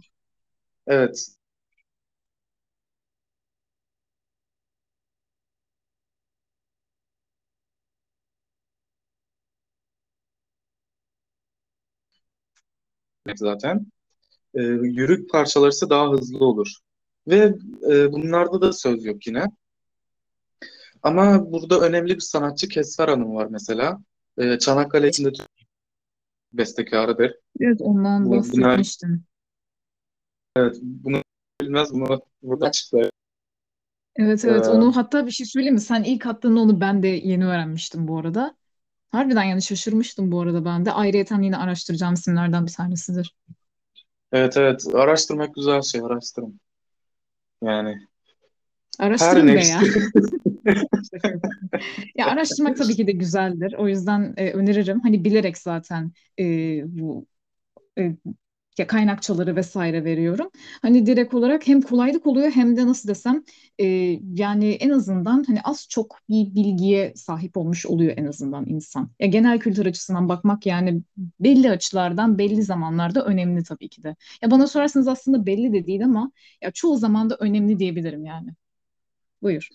[0.87, 1.27] Evet.
[13.35, 13.85] Zaten.
[14.53, 16.67] E, yürük parçaları ise daha hızlı olur.
[17.29, 17.53] Ve
[17.91, 19.45] e, bunlarda da söz yok yine.
[21.03, 23.99] Ama burada önemli bir sanatçı Kesfer Hanım var mesela.
[24.37, 25.31] E, Çanakkale içinde
[26.53, 27.35] bestekarıdır.
[27.59, 29.23] Evet ondan Bu, bunu, bahsetmiştin.
[30.81, 31.21] bunu
[31.61, 33.11] bilmez bunu burada açıklayayım.
[34.15, 35.81] Evet evet E, onu hatta bir şey söyleyeyim mi?
[35.81, 38.55] Sen ilk attığında onu ben de yeni öğrenmiştim bu arada.
[39.09, 40.91] Harbiden yani şaşırmıştım bu arada ben de.
[40.91, 43.35] Ayrıyeten yine araştıracağım isimlerden bir tanesidir.
[44.31, 46.59] evet evet araştırmak güzel şey araştırın.
[47.63, 47.89] Yani
[48.99, 49.81] her Araştırın be ya.
[52.15, 53.73] Ya araştırmak tabii ki de güzeldir.
[53.73, 54.99] O yüzden e, öneririm.
[54.99, 56.43] Hani bilerek zaten e,
[56.99, 57.25] bu
[57.97, 58.15] e,
[58.79, 60.49] ya kaynakçaları vesaire veriyorum.
[60.81, 63.43] Hani direkt olarak hem kolaylık oluyor hem de nasıl desem
[63.79, 63.85] e,
[64.33, 69.09] yani en azından hani az çok bir bilgiye sahip olmuş oluyor en azından insan.
[69.19, 71.01] Ya genel kültür açısından bakmak yani
[71.39, 74.15] belli açılardan belli zamanlarda önemli tabii ki de.
[74.41, 78.49] Ya bana sorarsanız aslında belli de değil ama ya çoğu zaman da önemli diyebilirim yani.
[79.41, 79.69] Buyur.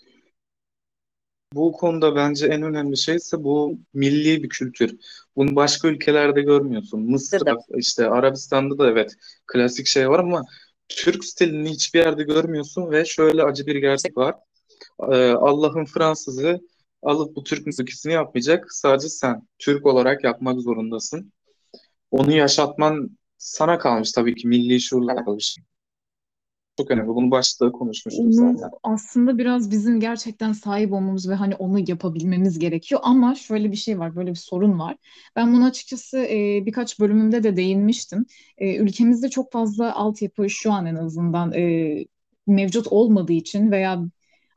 [1.55, 4.97] Bu konuda bence en önemli şey ise bu milli bir kültür.
[5.35, 7.01] Bunu başka ülkelerde görmüyorsun.
[7.11, 9.15] Mısır'da, işte Arabistan'da da evet
[9.47, 10.45] klasik şey var ama
[10.89, 14.35] Türk stilini hiçbir yerde görmüyorsun ve şöyle acı bir gerçek var.
[15.11, 16.59] Ee, Allah'ın Fransızı
[17.03, 18.73] alıp bu Türk müzikisini yapmayacak.
[18.73, 21.33] Sadece sen Türk olarak yapmak zorundasın.
[22.11, 25.57] Onu yaşatman sana kalmış tabii ki milli şuurla kalmış.
[26.77, 27.07] Çok önemli.
[27.07, 28.69] Bunu başta konuşmuştuk Onu zaten.
[28.83, 33.01] aslında biraz bizim gerçekten sahip olmamız ve hani onu yapabilmemiz gerekiyor.
[33.03, 34.97] Ama şöyle bir şey var, böyle bir sorun var.
[35.35, 38.25] Ben bunu açıkçası e, birkaç bölümümde de değinmiştim.
[38.57, 42.05] E, ülkemizde çok fazla altyapı şu an en azından e,
[42.47, 44.03] mevcut olmadığı için veya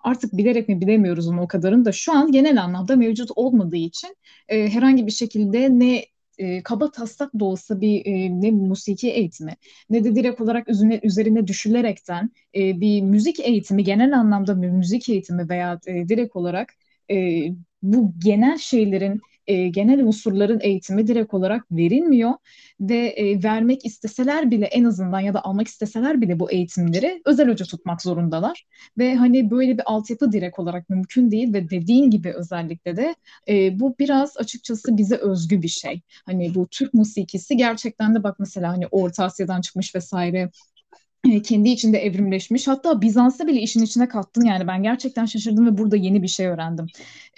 [0.00, 4.16] artık bilerek mi bilemiyoruz onu o kadarını da şu an genel anlamda mevcut olmadığı için
[4.48, 6.04] e, herhangi bir şekilde ne
[6.38, 9.56] e, kaba taslak da olsa bir e, ne musiki eğitimi
[9.90, 15.08] ne de direkt olarak üzerine, üzerine düşülerekten e, bir müzik eğitimi genel anlamda bir müzik
[15.08, 16.74] eğitimi veya e, direkt olarak
[17.10, 17.40] e,
[17.82, 22.32] bu genel şeylerin e, genel unsurların eğitimi direkt olarak verilmiyor
[22.80, 27.48] ve e, vermek isteseler bile en azından ya da almak isteseler bile bu eğitimleri özel
[27.48, 28.66] hoca tutmak zorundalar
[28.98, 33.14] ve hani böyle bir altyapı direkt olarak mümkün değil ve dediğin gibi özellikle de
[33.48, 36.00] e, bu biraz açıkçası bize özgü bir şey.
[36.26, 40.50] Hani bu Türk musikisi gerçekten de bak mesela hani Orta Asya'dan çıkmış vesaire
[41.44, 42.68] kendi içinde evrimleşmiş.
[42.68, 46.46] Hatta Bizans'ı bile işin içine kattın yani ben gerçekten şaşırdım ve burada yeni bir şey
[46.46, 46.86] öğrendim.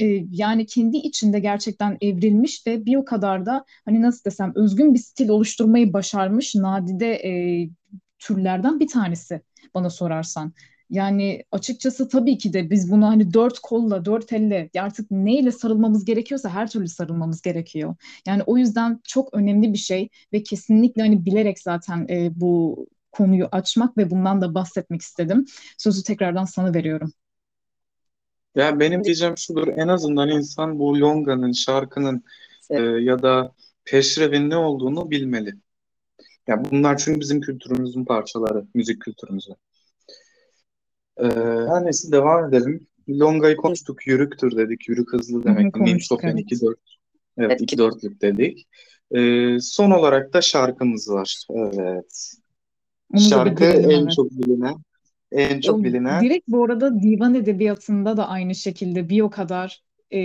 [0.00, 4.94] Ee, yani kendi içinde gerçekten evrilmiş ve bir o kadar da hani nasıl desem özgün
[4.94, 7.70] bir stil oluşturmayı başarmış nadide e,
[8.18, 9.40] türlerden bir tanesi
[9.74, 10.52] bana sorarsan.
[10.90, 16.04] Yani açıkçası tabii ki de biz bunu hani dört kolla, dört elle artık neyle sarılmamız
[16.04, 17.96] gerekiyorsa her türlü sarılmamız gerekiyor.
[18.26, 23.48] Yani o yüzden çok önemli bir şey ve kesinlikle hani bilerek zaten e, bu konuyu
[23.52, 25.46] açmak ve bundan da bahsetmek istedim.
[25.78, 27.12] Sözü tekrardan sana veriyorum.
[28.54, 32.24] Ya benim diyeceğim şudur, en azından insan bu Longa'nın, şarkının
[32.70, 35.54] e, ya da peşrevin ne olduğunu bilmeli.
[36.46, 39.56] Ya bunlar çünkü bizim kültürümüzün parçaları, müzik kültürümüzün.
[41.16, 41.26] Ee,
[41.68, 42.86] her neyse devam edelim.
[43.08, 45.76] Longa'yı konuştuk, yürüktür dedik, yürük hızlı demek.
[45.76, 46.40] Minçof'un evet.
[46.40, 46.78] 2 4
[47.38, 48.68] evet 2 4'lük dedik.
[49.14, 51.44] Ee, son olarak da şarkımız var.
[51.50, 52.32] Evet.
[53.14, 54.12] Onu Şarkı en evet.
[54.12, 54.74] çok bilinen,
[55.32, 59.82] en çok O bilinen direkt bu arada divan edebiyatında da aynı şekilde bir o kadar
[60.10, 60.18] e,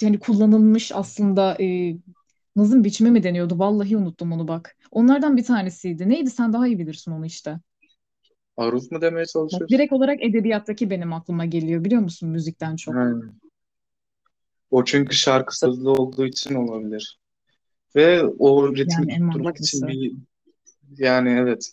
[0.00, 1.96] yani kullanılmış aslında e,
[2.56, 3.58] nazım biçimi mi deniyordu?
[3.58, 4.76] Vallahi unuttum onu bak.
[4.90, 6.08] Onlardan bir tanesiydi.
[6.08, 6.30] Neydi?
[6.30, 7.60] Sen daha iyi bilirsin onu işte.
[8.56, 9.68] aruz mu demeye çalışıyorsun?
[9.68, 12.94] direkt olarak edebiyattaki benim aklıma geliyor biliyor musun müzikten çok.
[12.94, 13.10] Ha.
[14.70, 17.18] O çünkü şarkı sözlü olduğu için olabilir.
[17.96, 20.12] Ve o ritmi Yani tutturmak için bir
[20.98, 21.72] yani evet.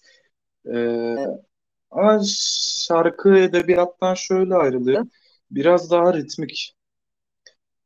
[0.66, 1.16] Ee,
[1.92, 2.22] ama
[2.88, 5.06] şarkı edebiyattan şöyle ayrılıyor.
[5.52, 6.76] Biraz daha ritmik.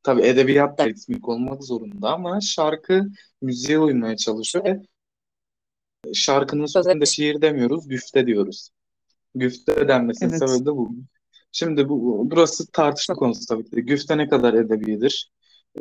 [0.03, 3.07] Tabii edebiyat da ritmik olmak zorunda ama şarkı
[3.41, 4.81] müziğe uymaya çalışıyor ve
[6.13, 8.69] şarkının sözünde şiir demiyoruz, güfte diyoruz.
[9.35, 10.39] Güfte denmesinin Evet.
[10.39, 10.95] sebebi de bu.
[11.51, 13.81] Şimdi bu burası tartışma konusu tabii ki.
[13.81, 15.31] Güfte ne kadar edebidir?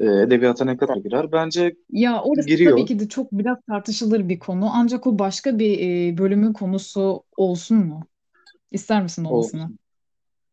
[0.01, 1.33] Ee, edebiyata ne kadar girer?
[1.33, 2.79] Bence Ya orası tabii giriyor.
[2.85, 4.71] ki de çok biraz tartışılır bir konu.
[4.73, 5.79] Ancak o başka bir
[6.13, 8.01] e, bölümün konusu olsun mu?
[8.73, 9.61] İster misin olmasını?
[9.63, 9.79] Olsun.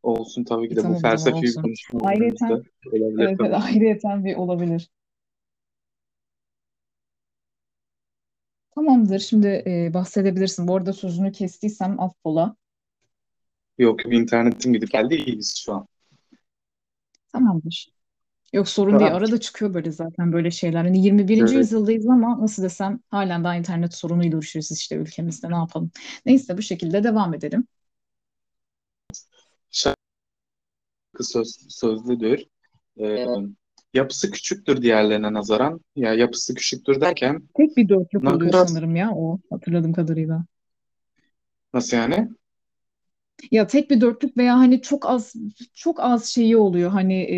[0.04, 1.62] Olsun tabii ki E, de bu tamam o zaman felsefi bir olsun.
[1.62, 3.56] konuşma Ayrıyeten olduğumuzda olabilir evet, tabii.
[3.56, 4.90] ayrıyeten bir olabilir.
[8.76, 9.20] Tamamdır.
[9.20, 10.68] Şimdi e, bahsedebilirsin.
[10.68, 12.56] Bu arada sözünü kestiysem affola.
[13.78, 15.88] Yok internetim gidip geldi iyiyiz şu an.
[17.32, 17.92] Tamamdır.
[18.54, 19.16] Yok sorun değil.
[19.16, 20.86] Arada çıkıyor böyle zaten böyle şeyler.
[20.86, 21.38] Hani 21.
[21.38, 21.52] Evet.
[21.52, 25.50] yüzyıldayız ama nasıl desem halen daha internet sorunuyla uğraşıyoruz işte ülkemizde.
[25.50, 25.92] Ne yapalım?
[26.26, 27.68] Neyse bu şekilde devam edelim.
[29.72, 29.98] Şarkı
[31.22, 32.46] söz, sözlüdür.
[33.00, 33.26] Ee,
[33.94, 35.82] yapısı küçüktür diğerlerine nazaran.
[35.96, 40.46] Ya yapısı küçüktür derken Tek bir dörtlük oluyor nakarat sanırım ya o hatırladığım kadarıyla.
[41.74, 42.30] nasıl yani?
[43.52, 45.34] Ya tek bir dörtlük veya hani çok az
[45.74, 47.38] çok az şeyi oluyor hani e,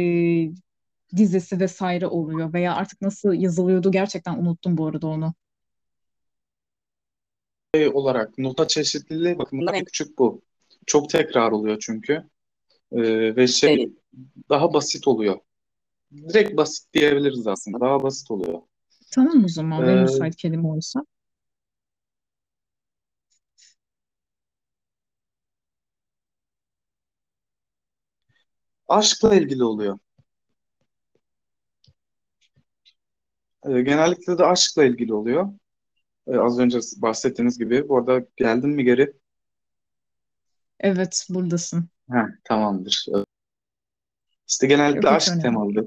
[1.16, 5.34] dizesi vesaire oluyor veya artık nasıl yazılıyordu gerçekten unuttum bu arada onu.
[7.76, 10.42] Şey olarak nota çeşitliliği bakımından en küçük bu.
[10.86, 12.14] Çok tekrar oluyor çünkü.
[12.92, 13.94] Ee, ve şey
[14.50, 15.40] daha basit oluyor.
[16.12, 17.80] Direkt basit diyebiliriz aslında.
[17.80, 18.62] Daha basit oluyor.
[19.12, 21.06] Tamam o zaman en Ee, müsait kelime oysa.
[28.88, 30.00] aşkla ilgili oluyor.
[33.66, 35.50] Ee, genellikle de aşkla ilgili oluyor.
[36.28, 37.90] Ee, az önce bahsettiğiniz gibi.
[37.90, 39.14] Bu arada geldin mi geri?
[40.80, 41.90] Evet buradasın.
[42.12, 43.06] Heh, tamamdır.
[44.48, 45.42] İşte genellikle Yok hiç aşk önemli.
[45.42, 45.86] temalıdır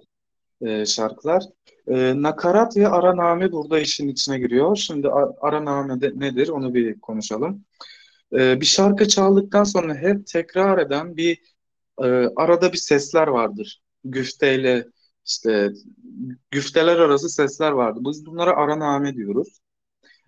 [0.60, 1.42] e, şarkılar.
[1.88, 4.76] E, nakarat ve araname burada işin içine giriyor.
[4.76, 7.64] Şimdi a- araname de nedir onu bir konuşalım.
[8.32, 11.38] E, bir şarkı çaldıktan sonra hep tekrar eden bir
[12.02, 12.04] e,
[12.36, 13.82] arada bir sesler vardır.
[14.04, 14.86] Güfteyle
[15.26, 15.72] işte
[16.50, 18.02] güfteler arası sesler vardır.
[18.08, 19.58] Biz bunlara araname diyoruz.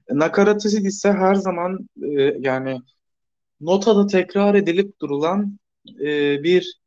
[0.08, 2.80] E, nakaratı ise her zaman e, yani
[3.60, 5.58] notada tekrar edilip durulan
[6.00, 6.80] e, bir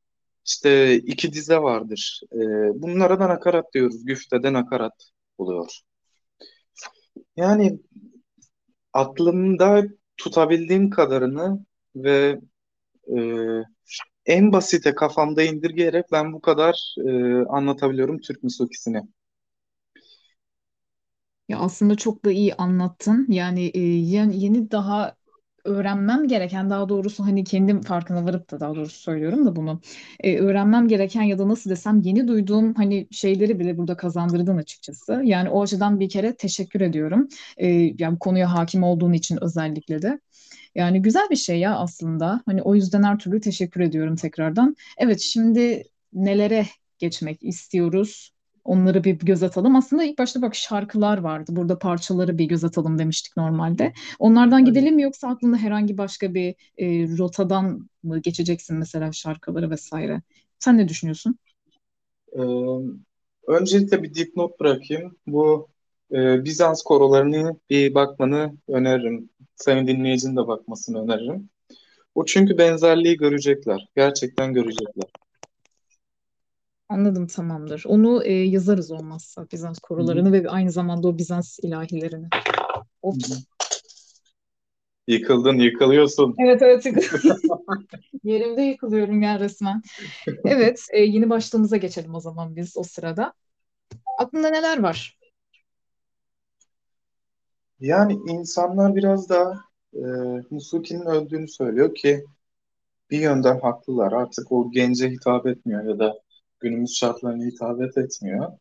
[0.45, 2.21] işte iki dize vardır.
[2.33, 2.37] E,
[2.81, 4.05] bunlara da nakarat diyoruz.
[4.05, 4.93] Güftede nakarat
[5.37, 5.81] oluyor.
[7.35, 7.79] Yani
[8.93, 9.83] aklımda
[10.17, 12.39] tutabildiğim kadarını ve
[13.17, 13.17] e,
[14.31, 17.11] en basite kafamda indirgeyerek ben bu kadar e,
[17.49, 19.01] anlatabiliyorum Türk müzikisini.
[21.49, 23.25] Ya aslında çok da iyi anlattın.
[23.29, 25.15] Yani e, yeni, yeni daha
[25.65, 29.81] öğrenmem gereken daha doğrusu hani kendim farkına varıp da daha doğrusu söylüyorum da bunu
[30.19, 35.21] e, öğrenmem gereken ya da nasıl desem yeni duyduğum hani şeyleri bile burada kazandırdın açıkçası.
[35.25, 37.27] Yani o açıdan bir kere teşekkür ediyorum.
[37.57, 37.67] E,
[37.99, 40.19] yani konuya hakim olduğun için özellikle de.
[40.75, 42.41] Yani güzel bir şey ya aslında.
[42.45, 44.75] Hani o yüzden her türlü teşekkür ediyorum tekrardan.
[44.97, 46.65] Evet şimdi nelere
[46.99, 48.31] geçmek istiyoruz?
[48.63, 49.75] Onları bir göz atalım.
[49.75, 51.51] Aslında ilk başta bak şarkılar vardı.
[51.55, 53.93] Burada parçaları bir göz atalım demiştik normalde.
[54.19, 60.21] Onlardan gidelim mi yoksa aklında herhangi başka bir e, rotadan mı geçeceksin mesela şarkıları vesaire?
[60.59, 61.35] Sen ne düşünüyorsun?
[62.33, 62.41] Ee,
[63.47, 65.17] öncelikle bir dipnot bırakayım.
[65.27, 65.67] Bu
[66.11, 69.29] e, Bizans korolarını bir bakmanı öneririm.
[69.55, 71.49] Sayın dinleyicinin de bakmasını öneririm.
[72.15, 73.89] O çünkü benzerliği görecekler.
[73.95, 75.05] Gerçekten görecekler.
[76.89, 77.83] Anladım tamamdır.
[77.87, 80.31] Onu e, yazarız olmazsa Bizans Hı hı.
[80.31, 82.27] ve aynı zamanda o Bizans ilahilerini.
[82.33, 82.39] Hı.
[83.01, 83.43] Ops.
[85.07, 86.35] Yıkıldın, yıkılıyorsun.
[86.39, 86.85] Evet evet
[88.23, 89.81] yerimde yıkılıyorum ya resmen.
[90.45, 93.33] Evet e, yeni başlığımıza geçelim o zaman biz o sırada.
[94.17, 95.20] Aklında neler var?
[97.81, 99.59] Yani insanlar biraz da
[99.93, 100.01] e,
[100.49, 102.25] Musuki'nin öldüğünü söylüyor ki
[103.11, 104.11] bir yönden haklılar.
[104.11, 106.19] Artık o gence hitap etmiyor ya da
[106.59, 108.51] günümüz şartlarına hitap etmiyor.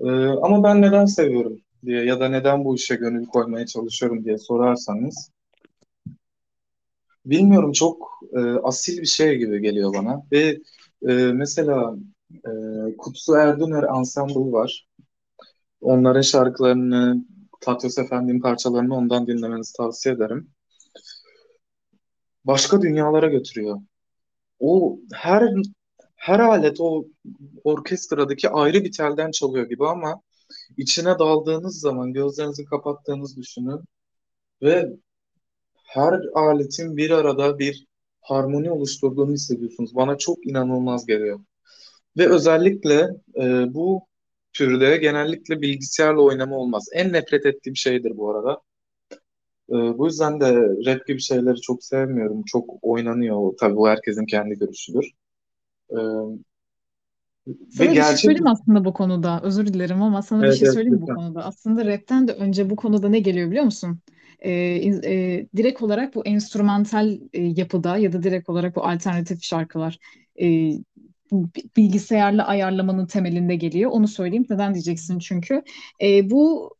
[0.00, 4.38] E, ama ben neden seviyorum diye ya da neden bu işe gönül koymaya çalışıyorum diye
[4.38, 5.30] sorarsanız
[7.26, 10.22] bilmiyorum çok e, asil bir şey gibi geliyor bana.
[10.32, 10.58] Ve
[11.08, 11.96] e, mesela
[12.34, 12.50] e,
[12.98, 14.88] Kutsu Erdöner Ensemble var.
[15.80, 17.24] Onların şarkılarını,
[17.64, 20.50] Tatyos Efendi'nin parçalarını ondan dinlemenizi tavsiye ederim.
[22.44, 23.80] Başka dünyalara götürüyor.
[24.58, 25.48] O her
[26.16, 27.04] her alet o
[27.64, 30.20] orkestradaki ayrı bir telden çalıyor gibi ama
[30.76, 33.80] içine daldığınız zaman gözlerinizi kapattığınız düşünün
[34.62, 34.96] ve
[35.84, 37.86] her aletin bir arada bir
[38.20, 39.94] harmoni oluşturduğunu hissediyorsunuz.
[39.94, 41.40] Bana çok inanılmaz geliyor.
[42.16, 44.06] Ve özellikle e, bu
[44.54, 46.88] türde genellikle bilgisayarla oynama olmaz.
[46.94, 48.60] En nefret ettiğim şeydir bu arada.
[49.70, 50.54] E, bu yüzden de
[50.86, 52.42] rap gibi şeyleri çok sevmiyorum.
[52.46, 53.52] Çok oynanıyor.
[53.60, 55.10] Tabii bu herkesin kendi görüşüdür.
[55.90, 55.96] E,
[57.46, 58.18] ve Sana bir şey gerçek...
[58.18, 59.40] söyleyeyim aslında bu konuda.
[59.42, 61.16] Özür dilerim ama sana bir Evet, şey evet, söyleyeyim bu lütfen.
[61.16, 61.44] konuda.
[61.44, 63.98] Aslında rapten de önce bu konuda ne geliyor biliyor musun?
[64.40, 64.50] Ee,
[65.04, 69.98] e, direkt olarak bu enstrümantal e, yapıda ya da direkt olarak bu alternatif şarkılar
[70.42, 70.70] e,
[71.76, 73.90] bilgisayarla ayarlamanın temelinde geliyor.
[73.90, 74.46] Onu söyleyeyim.
[74.50, 75.62] Neden diyeceksin çünkü.
[76.02, 76.70] E, bu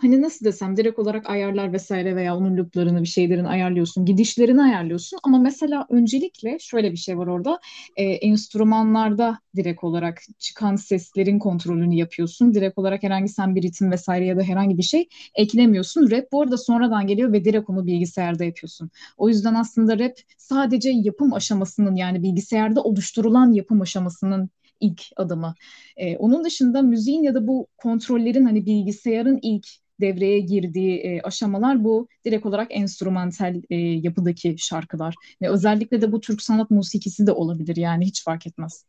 [0.00, 5.18] hani nasıl desem direkt olarak ayarlar vesaire veya onun looplarını bir şeylerin ayarlıyorsun, gidişlerini ayarlıyorsun
[5.22, 7.60] ama mesela öncelikle şöyle bir şey var orada
[7.96, 12.54] e, enstrümanlarda direkt olarak çıkan seslerin kontrolünü yapıyorsun.
[12.54, 16.10] Direkt olarak herhangi sen bir ritim vesaire ya da herhangi bir şey eklemiyorsun.
[16.10, 18.90] Rap bu arada sonradan geliyor ve direkt onu bilgisayarda yapıyorsun.
[19.16, 25.54] O yüzden aslında rap sadece yapım aşamasının yani bilgisayarda oluşturulan yapım aşamasının ilk adımı.
[25.96, 29.66] Ee, onun dışında müziğin ya da bu kontrollerin hani bilgisayarın ilk
[30.00, 35.14] devreye girdiği e, aşamalar bu direkt olarak enstrümantal e, yapıdaki şarkılar.
[35.42, 38.86] Ve özellikle de bu Türk sanat musikisi de olabilir yani hiç fark etmez.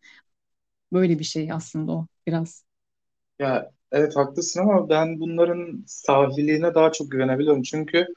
[0.94, 2.66] Böyle bir şey aslında o biraz.
[3.40, 7.62] Ya evet haklısın ama ben bunların sahiliğine daha çok güvenebiliyorum.
[7.64, 8.08] Çünkü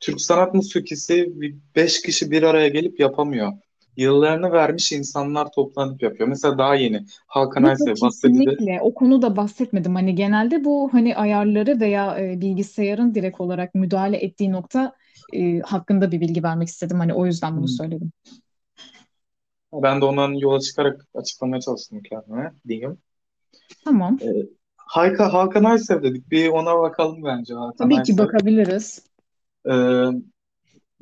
[0.00, 3.52] Türk sanat musikisi bir beş kişi bir araya gelip yapamıyor.
[3.96, 6.28] Yıllarını vermiş insanlar toplanıp yapıyor.
[6.28, 8.58] Mesela daha yeni Hakan Yok Aysel bahsedildi.
[8.60, 9.94] kesinlikle o konuda bahsetmedim.
[9.94, 14.92] Hani genelde bu hani ayarları veya e, bilgisayarın direkt olarak müdahale ettiği nokta
[15.32, 16.98] e, hakkında bir bilgi vermek istedim.
[16.98, 17.68] Hani o yüzden bunu Hmm.
[17.68, 18.12] söyledim.
[19.72, 23.02] Ben de ondan yola çıkarak açıklamaya çalıştım kendime diyeyim.
[23.84, 24.20] Tamam.
[24.22, 24.26] Ee,
[24.76, 26.30] Hayka, Hakan Aysel dedik.
[26.30, 28.18] Bir ona bakalım bence Hakan Tabii ki Aysel.
[28.18, 29.02] bakabiliriz.
[29.66, 30.22] Ee,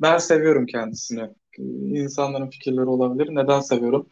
[0.01, 1.29] ben seviyorum kendisini.
[1.59, 1.63] Ee,
[2.01, 3.27] İnsanların fikirleri olabilir.
[3.31, 4.09] Neden seviyorum?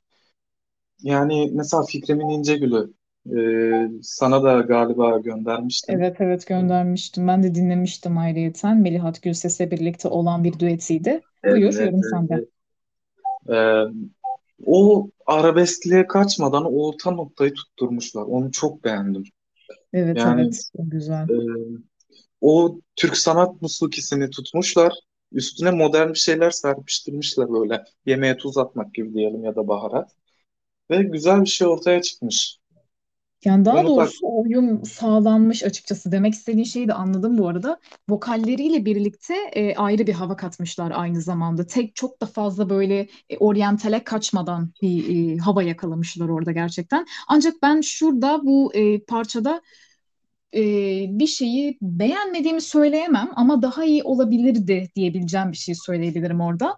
[1.01, 2.93] Yani mesela Fikrimin İncegül'ü
[3.37, 5.95] ee, sana da galiba göndermiştim.
[5.95, 7.27] Evet evet göndermiştim.
[7.27, 8.77] Ben de dinlemiştim ayrıyeten.
[8.77, 11.21] Melihat Gürses'le birlikte olan bir düetiydi.
[11.45, 12.33] Buyur, Evet, yorum evet, sende.
[12.33, 12.49] evet.
[13.49, 13.93] Ee,
[14.65, 18.21] o arabeskliğe kaçmadan o orta noktayı tutturmuşlar.
[18.21, 19.23] Onu çok beğendim.
[19.93, 21.27] Evet Yani evet, güzel.
[21.29, 21.35] e,
[22.41, 24.93] o Türk sanat musikisini tutmuşlar.
[25.31, 27.83] Üstüne modern bir şeyler serpiştirmişler böyle.
[28.05, 30.15] Yemeğe tuz atmak gibi diyelim ya da baharat.
[30.91, 32.59] Ve güzel bir şey ortaya çıkmış.
[33.45, 36.11] Yani daha mutlaka doğrusu o uyum sağlanmış açıkçası.
[36.11, 37.79] Demek istediğin şeyi de anladım bu arada.
[38.09, 41.67] Vokalleriyle birlikte e, ayrı bir hava katmışlar aynı zamanda.
[41.67, 47.05] Tek çok da fazla böyle e, oryantale kaçmadan bir e, hava yakalamışlar orada gerçekten.
[47.27, 49.61] Ancak ben şurada bu e, parçada
[50.55, 50.61] e,
[51.19, 56.77] bir şeyi beğenmediğimi söyleyemem ama daha iyi olabilirdi diyebileceğim bir şey söyleyebilirim orada.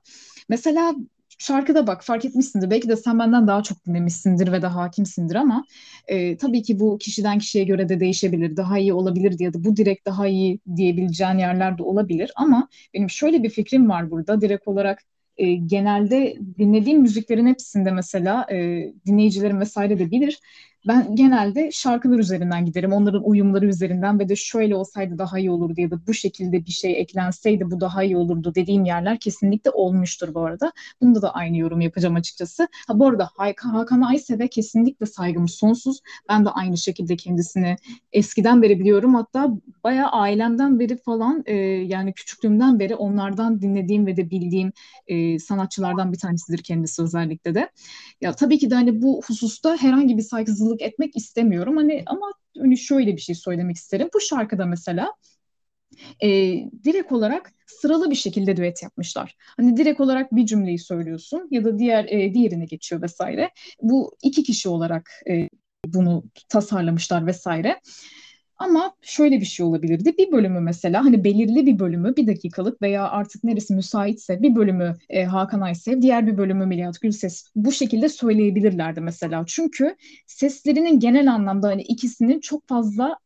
[0.50, 0.96] Mesela
[1.42, 2.70] şarkıda bak fark etmişsindir.
[2.70, 5.66] Belki de sen benden daha çok dinlemişsindir ve de hakimsindir ama
[6.08, 8.58] e, tabii ki bu kişiden kişiye göre de değişebilir.
[8.58, 12.32] Daha iyi olabilir ya da bu direkt daha iyi diyebileceğin yerler de olabilir.
[12.36, 14.42] Ama benim şöyle bir fikrim var burada.
[14.42, 15.00] Direkt olarak
[15.38, 18.56] e, genelde dinlediğim müziklerin hepsinde mesela e,
[19.06, 20.40] dinleyicilerim vesaire de bilir
[20.88, 22.94] ben genelde şarkılar üzerinden giderim.
[22.94, 26.72] Onların uyumları üzerinden ve de şöyle olsaydı daha iyi olurdu ya da bu şekilde bir
[26.72, 30.72] şey eklenseydi bu daha iyi olurdu dediğim yerler kesinlikle olmuştur bu arada.
[31.02, 32.68] Bunda da aynı yorum yapacağım açıkçası.
[32.88, 36.00] Ha, bu arada Hakan Aysev'e kesinlikle saygım sonsuz.
[36.30, 37.76] Ben de aynı şekilde kendisini
[38.14, 39.16] eskiden beri biliyorum.
[39.16, 39.50] Hatta
[39.84, 44.72] bayağı ailemden beri falan e, yani küçüklüğümden beri onlardan dinlediğim ve de bildiğim
[45.08, 47.70] e, sanatçılardan bir tanesidir kendisi özellikle de.
[48.22, 51.78] Ya tabii ki de hani bu hususta herhangi bir saygısızlık haksızlık etmek istemiyorum.
[51.78, 54.10] Hani ama hani şöyle bir şey söylemek isterim.
[54.14, 55.14] Bu şarkıda mesela
[56.24, 56.30] e,
[56.84, 59.36] direkt olarak sıralı bir şekilde düet yapmışlar.
[59.58, 63.52] Hani direkt olarak bir cümleyi söylüyorsun ya da diğer e, diğerine geçiyor vesaire.
[63.82, 65.50] Bu iki kişi olarak e,
[65.86, 67.80] bunu tasarlamışlar vesaire.
[68.62, 70.18] Ama şöyle bir şey olabilirdi.
[70.18, 74.96] Bir bölümü mesela hani belirli bir bölümü bir dakikalık veya artık neresi müsaitse bir bölümü
[75.10, 79.44] e, Hakan Aysev, diğer bir bölümü Melihat Gülses bu şekilde söyleyebilirlerdi mesela.
[79.48, 79.96] Çünkü
[80.28, 83.18] seslerinin genel anlamda hani ikisinin çok fazla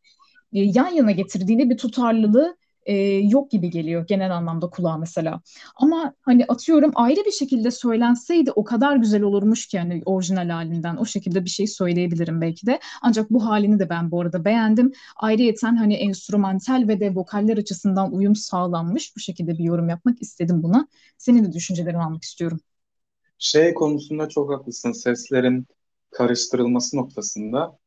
[0.54, 5.42] e, yan yana getirdiğini bir tutarlılığı e, yok gibi geliyor genel anlamda kulağa mesela.
[5.76, 10.98] Ama hani atıyorum ayrı bir şekilde söylenseydi o kadar güzel olurmuş ki hani orijinal halinden
[10.98, 12.80] o şekilde bir şey söyleyebilirim belki de.
[13.02, 14.92] Ancak bu halini de ben bu arada beğendim.
[15.16, 19.16] Ayrıyeten hani enstrümantal ve de vokaller açısından uyum sağlanmış.
[19.16, 20.88] Bu şekilde bir yorum yapmak istedim buna.
[21.18, 22.60] Senin de düşüncelerini almak istiyorum.
[23.38, 24.92] Şey konusunda çok haklısın.
[24.92, 25.68] Seslerin
[26.12, 27.80] karıştırılması noktasında.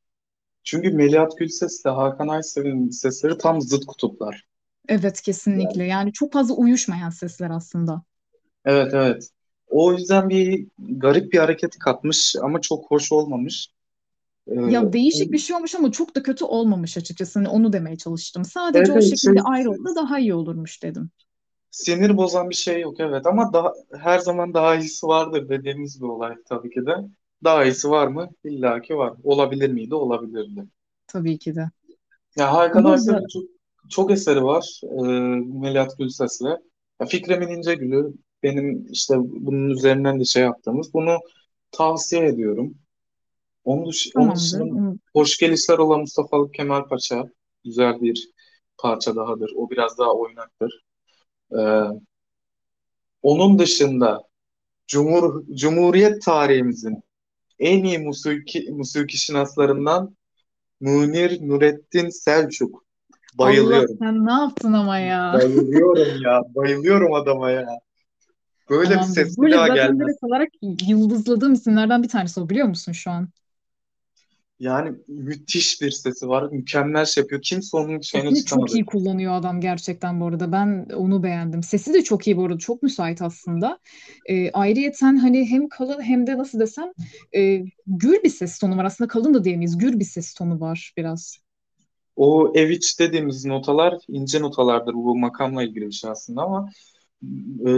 [0.65, 4.45] Çünkü Melihat Gülses ile Hakan Aysel'in sesleri tam zıt kutuplar.
[4.89, 5.85] Evet kesinlikle.
[5.85, 8.03] Yani çok fazla uyuşmayan sesler aslında.
[8.65, 9.31] Evet evet.
[9.69, 13.69] O yüzden bir garip bir hareket katmış ama çok hoş olmamış.
[14.49, 17.39] Ee, Ya değişik bir şey olmuş ama çok da kötü olmamış açıkçası.
[17.39, 18.45] Hani onu demeye çalıştım.
[18.45, 21.11] Sadece o evet, şey, şekilde ayrı olsa daha iyi olurmuş dedim.
[21.71, 26.07] sinir bozan bir şey yok evet ama daha, her zaman daha iyisi vardır dediğimiz bir
[26.07, 26.97] olay tabii ki de.
[27.45, 28.31] Daha iyisi var mı?
[28.45, 29.15] İlla ki var.
[29.25, 29.95] Olabilir miydi?
[29.95, 30.69] Olabilirdi.
[31.07, 31.71] Tabii ki de.
[32.37, 33.45] Ya Hakan Ama Aysel'in da çok,
[33.91, 34.81] çok eseri var.
[34.85, 35.03] Ee,
[35.61, 36.59] Melahat Gülses'le.
[37.09, 37.81] Fikremin İnce
[38.43, 40.95] benim işte bunun üzerinden de şey yaptığımız.
[40.95, 41.19] Bunu
[41.71, 42.75] tavsiye ediyorum.
[43.65, 47.25] Onun, dış, onun dışında Hoş Gelişler olan Mustafa Kemal Paşa
[47.65, 48.31] güzel bir
[48.79, 49.53] parça dahadır.
[49.57, 50.85] O biraz daha oynaktır.
[51.53, 51.59] Ee,
[53.23, 54.23] onun dışında
[54.87, 57.03] Cumhur, Cumhuriyet tarihimizin
[57.59, 60.17] en iyi musiki, musiki şinaslarından
[60.81, 62.88] Munir Nurettin Selçuk.
[63.39, 63.99] Allah Bayılıyorum.
[63.99, 65.33] sen ne yaptın ama ya.
[65.35, 66.43] Bayılıyorum ya.
[66.55, 67.67] Bayılıyorum adama ya.
[68.71, 69.15] Böyle bir Tamamdır.
[69.15, 69.99] ses bir Böyle daha gelmez.
[70.01, 70.49] direkt olarak
[70.89, 73.29] yıldızladığım isimlerden bir tanesi o biliyor musun şu an?
[74.61, 76.51] Yani müthiş bir sesi var.
[76.53, 77.43] Mükemmel şey yapıyor.
[77.43, 78.73] Kimse onun şeyine Sesini çok çıkamadı.
[78.75, 80.53] iyi kullanıyor adam gerçekten bu arada.
[80.53, 81.63] Ben onu beğendim.
[81.63, 82.59] Sesi de çok iyi bu arada.
[82.59, 83.79] Çok müsait aslında.
[84.27, 86.93] Ee, ayrıyeten hani hem kalın hem de nasıl desem
[87.37, 88.85] e, gür bir ses tonu var.
[88.85, 89.79] Aslında kalın da diyemeyiz.
[89.79, 91.39] Gür bir ses tonu var biraz.
[92.19, 94.95] O ev iç dediğimiz notalar ince notalardır.
[94.95, 96.71] Bu makamla ilgili bir şey aslında ama
[97.67, 97.71] e,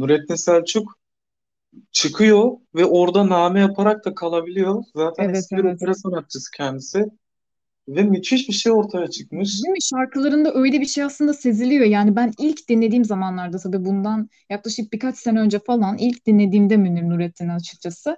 [0.00, 0.98] Nurettin Selçuk
[1.92, 4.84] çıkıyor ve orada name yaparak da kalabiliyor.
[4.94, 5.76] Zaten Evet eski bir evet.
[5.76, 7.06] opera sanatçısı kendisi
[7.88, 9.64] ve müthiş bir şey ortaya çıkmış.
[9.64, 9.82] Değil mi?
[9.82, 11.84] Şarkılarında öyle bir şey aslında seziliyor.
[11.84, 17.02] Yani ben ilk dinlediğim zamanlarda tabii bundan yaklaşık birkaç sene önce falan ilk dinlediğimde Münir
[17.02, 18.16] Nurettin'i açıkçası.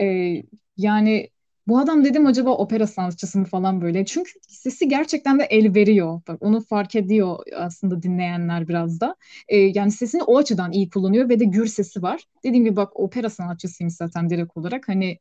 [0.00, 0.42] Ee,
[0.76, 1.30] yani
[1.70, 4.04] bu adam dedim acaba opera sanatçısı mı falan böyle.
[4.04, 6.20] Çünkü sesi gerçekten de el veriyor.
[6.28, 9.16] Bak onu fark ediyor aslında dinleyenler biraz da.
[9.48, 12.24] Ee, yani sesini o açıdan iyi kullanıyor ve de gür sesi var.
[12.44, 14.88] Dediğim gibi bak opera sanatçısıymış zaten direkt olarak.
[14.88, 15.18] Hani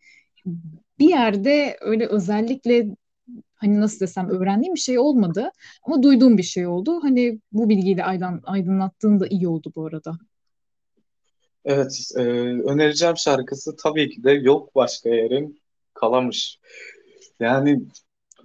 [1.00, 2.88] bir yerde öyle özellikle
[3.56, 5.52] hani nasıl desem öğrendiğim bir şey olmadı
[5.84, 7.00] ama duyduğum bir şey oldu.
[7.02, 10.20] Hani bu bilgiyi de aydın, aydınlattığın da iyi oldu bu arada.
[11.66, 15.59] Evet, e, önereceğim şarkısı tabii ki de Yok Başka Yerim
[16.02, 16.60] Kalamış.
[17.40, 17.82] Yani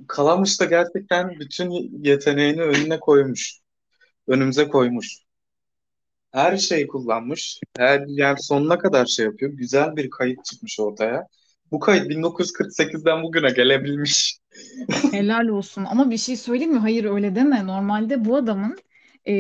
[0.09, 1.71] Kalamış da gerçekten bütün
[2.05, 3.59] yeteneğini önüne koymuş,
[4.29, 5.19] önümüze koymuş.
[6.33, 9.53] Her şeyi kullanmış, her yani sonuna kadar şey yapıyor.
[9.53, 11.27] Güzel bir kayıt çıkmış ortaya.
[11.73, 14.39] Bu kayıt 1948'den bugüne gelebilmiş.
[15.11, 16.79] Helal olsun ama bir şey söyleyeyim mi?
[16.79, 17.67] Hayır öyle deme.
[17.67, 18.79] Normalde bu adamın
[19.29, 19.35] e,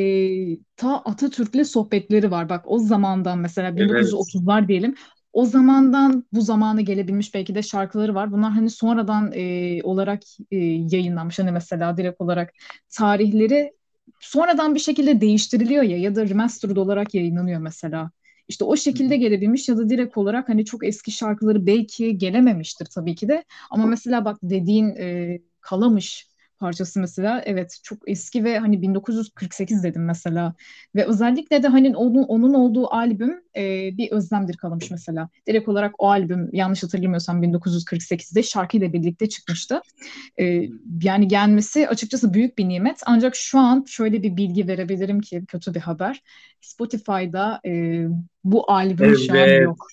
[0.76, 2.48] ta Atatürk'le sohbetleri var.
[2.48, 4.06] Bak o zamandan mesela Evet.
[4.12, 4.94] 1930'lar diyelim.
[5.34, 8.32] O zamandan bu zamana gelebilmiş belki de şarkıları var.
[8.32, 11.38] Bunlar hani sonradan e, olarak e, yayınlanmış.
[11.38, 12.52] Hani mesela direkt olarak
[12.90, 13.72] tarihleri
[14.20, 18.10] sonradan bir şekilde değiştiriliyor ya ya da remastered olarak yayınlanıyor mesela.
[18.48, 23.14] İşte o şekilde gelebilmiş ya da direkt olarak hani çok eski şarkıları belki gelememiştir tabii
[23.14, 23.44] ki de.
[23.70, 26.28] Ama mesela bak dediğin e, Kalamış
[26.58, 30.54] parçası mesela evet çok eski ve hani 1948 dedim mesela
[30.94, 35.28] ve özellikle de hani onun, onun olduğu albüm e, bir özlemdir kalmış mesela.
[35.46, 39.80] Direkt olarak o albüm yanlış hatırlamıyorsam 1948'de şarkıyla birlikte çıkmıştı.
[40.40, 40.68] E,
[41.02, 45.74] yani gelmesi açıkçası büyük bir nimet ancak şu an şöyle bir bilgi verebilirim ki kötü
[45.74, 46.22] bir haber.
[46.60, 48.04] Spotify'da e,
[48.44, 49.18] bu albüm Evet.
[49.18, 49.86] şu an yok.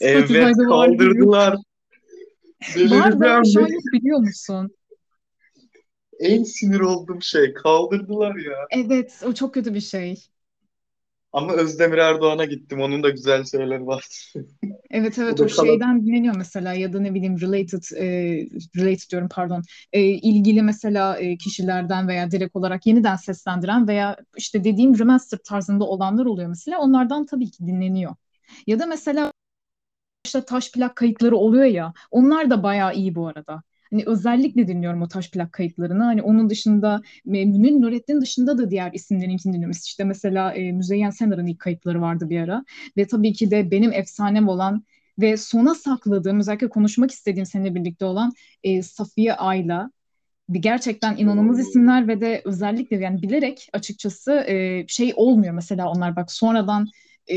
[0.00, 0.70] Evet Spotify'da yok.
[0.72, 1.56] kaldırdılar.
[2.76, 4.70] Var da şu an yok biliyor musun?
[6.24, 8.68] En sinir olduğum şey kaldırdılar ya.
[8.70, 10.30] Evet o çok kötü bir şey.
[11.32, 12.80] Ama Özdemir Erdoğan'a gittim.
[12.80, 14.32] Onun da güzel şeyleri var.
[14.90, 15.78] Evet O evet o kalan.
[15.78, 18.06] şeyden dinleniyor mesela ya da ne bileyim related e,
[18.76, 19.62] related diyorum pardon
[19.92, 25.84] E, ilgili mesela e, kişilerden veya direkt olarak yeniden seslendiren veya işte dediğim remaster tarzında
[25.84, 28.14] olanlar oluyor mesela onlardan tabii ki dinleniyor.
[28.66, 29.32] Ya da mesela
[30.24, 33.62] işte taş plak kayıtları oluyor ya onlar da bayağı iyi bu arada.
[33.90, 36.02] Hani özellikle dinliyorum o taş plak kayıtlarını.
[36.04, 39.76] Hani onun dışında Münir Nurettin dışında da diğer isimlerinkini dinliyorum.
[39.84, 42.64] İşte mesela e, Müzeyyen Senar'ın ilk kayıtları vardı bir ara.
[42.96, 44.84] Ve tabii ki de benim efsanem olan
[45.20, 48.32] ve sona sakladığım özellikle konuşmak istediğim seninle birlikte olan
[48.62, 49.90] e, Safiye Ayla.
[50.48, 56.16] Bir gerçekten inanılmaz isimler ve de özellikle yani bilerek açıkçası e, şey olmuyor mesela onlar
[56.16, 56.88] bak sonradan
[57.30, 57.36] e,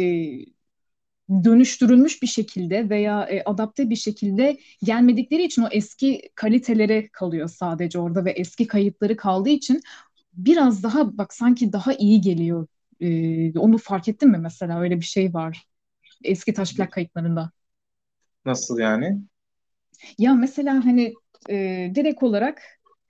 [1.30, 8.00] dönüştürülmüş bir şekilde veya e, adapte bir şekilde gelmedikleri için o eski kaliteleri kalıyor sadece
[8.00, 9.82] orada ve eski kayıtları kaldığı için
[10.34, 12.68] biraz daha bak sanki daha iyi geliyor.
[13.02, 15.64] E, onu fark ettin mi mesela öyle bir şey var
[16.24, 17.52] eski taş plak kayıtlarında.
[18.46, 19.22] Nasıl yani?
[20.18, 21.14] Ya mesela hani
[21.50, 22.62] e, direkt olarak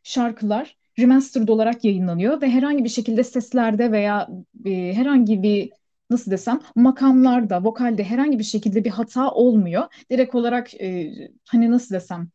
[0.03, 4.28] şarkılar remastered olarak yayınlanıyor ve herhangi bir şekilde seslerde veya
[4.65, 5.72] e, herhangi bir
[6.09, 9.83] nasıl desem makamlarda, vokalde herhangi bir şekilde bir hata olmuyor.
[10.11, 11.13] Direkt olarak e,
[11.49, 12.29] hani nasıl desem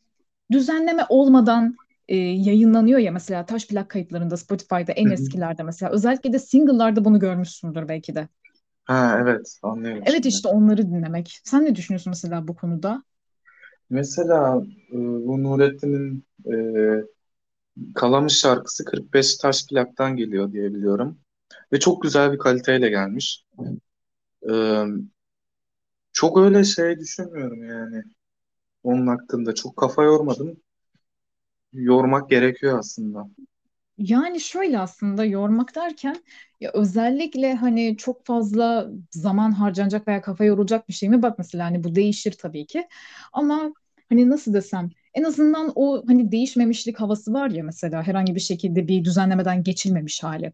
[0.52, 1.76] düzenleme olmadan
[2.08, 5.10] e, yayınlanıyor ya mesela taş plak kayıtlarında Spotify'da en hı.
[5.10, 8.28] eskilerde mesela özellikle de single'larda bunu görmüşsündür belki de.
[8.84, 10.26] Ha evet anlıyorum Evet şimdi.
[10.26, 11.40] işte onları dinlemek.
[11.44, 13.04] Sen ne düşünüyorsun mesela bu konuda?
[13.90, 14.62] Mesela
[14.92, 14.96] e,
[15.26, 16.54] bu Nurettin'in e,
[17.94, 21.18] Kalamış şarkısı 45 taş plaktan geliyor diye biliyorum.
[21.72, 23.44] Ve çok güzel bir kaliteyle gelmiş.
[24.42, 24.52] E,
[26.12, 28.02] çok öyle şey düşünmüyorum yani.
[28.84, 30.58] Onun hakkında çok kafa yormadım.
[31.72, 33.28] Yormak gerekiyor aslında.
[33.98, 36.16] Yani şöyle aslında yormak derken
[36.60, 41.22] ya özellikle hani çok fazla zaman harcanacak veya kafa yorulacak bir şey mi?
[41.22, 42.88] Bak mesela hani bu değişir tabii ki.
[43.32, 43.72] Ama
[44.08, 48.88] hani nasıl desem en azından o hani değişmemişlik havası var ya mesela herhangi bir şekilde
[48.88, 50.52] bir düzenlemeden geçilmemiş hali.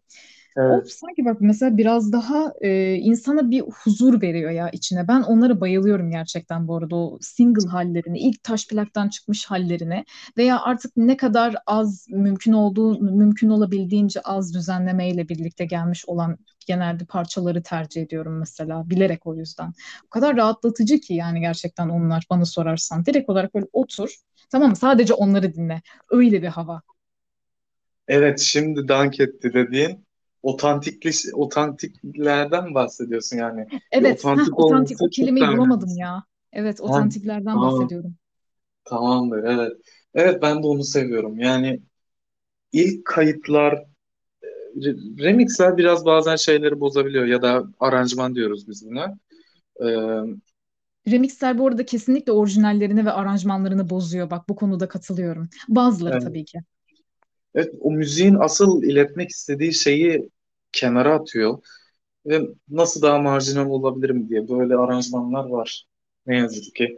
[0.67, 0.91] O Evet.
[0.91, 5.07] sanki bak mesela biraz daha e, insana bir huzur veriyor ya içine.
[5.07, 10.05] Ben onlara bayılıyorum gerçekten bu arada o single hallerini, ilk taş plaktan çıkmış hallerini
[10.37, 16.37] veya artık ne kadar az mümkün olduğu mümkün olabildiğince az düzenlemeyle birlikte gelmiş olan
[16.67, 19.73] genelde parçaları tercih ediyorum mesela bilerek o yüzden.
[20.05, 23.05] O kadar rahatlatıcı ki yani gerçekten onlar bana sorarsan.
[23.05, 24.15] Direkt olarak böyle otur.
[24.51, 24.75] Tamam mı?
[24.75, 25.81] Sadece onları dinle.
[26.11, 26.81] Öyle bir hava.
[28.07, 30.05] Evet şimdi dank etti dediğin
[30.43, 33.67] otantikli otantiklerden bahsediyorsun yani.
[33.91, 36.23] Evet, heh, otantik otantik o kelimeyi bulamadım ya.
[36.53, 38.17] Evet, Ha, otantiklerden tamam, bahsediyorum.
[38.85, 39.73] tamamdır evet.
[40.15, 41.39] Evet ben de onu seviyorum.
[41.39, 41.81] Yani
[42.73, 43.85] ilk kayıtlar,
[44.77, 49.17] re- remixler biraz bazen şeyleri bozabiliyor ya da aranjman diyoruz biz buna.
[49.81, 49.87] Ee,
[51.11, 54.29] Remixler bu arada kesinlikle orijinallerini ve aranjmanlarını bozuyor.
[54.29, 55.49] Bak bu konuda katılıyorum.
[55.69, 56.59] Bazıları evet, tabii ki.
[57.59, 60.29] Evet, o müziğin asıl iletmek istediği şeyi
[60.71, 61.59] kenara atıyor
[62.25, 65.85] ve nasıl daha marjinal olabilirim diye böyle aranjmanlar var.
[66.27, 66.97] Ne yazık ki.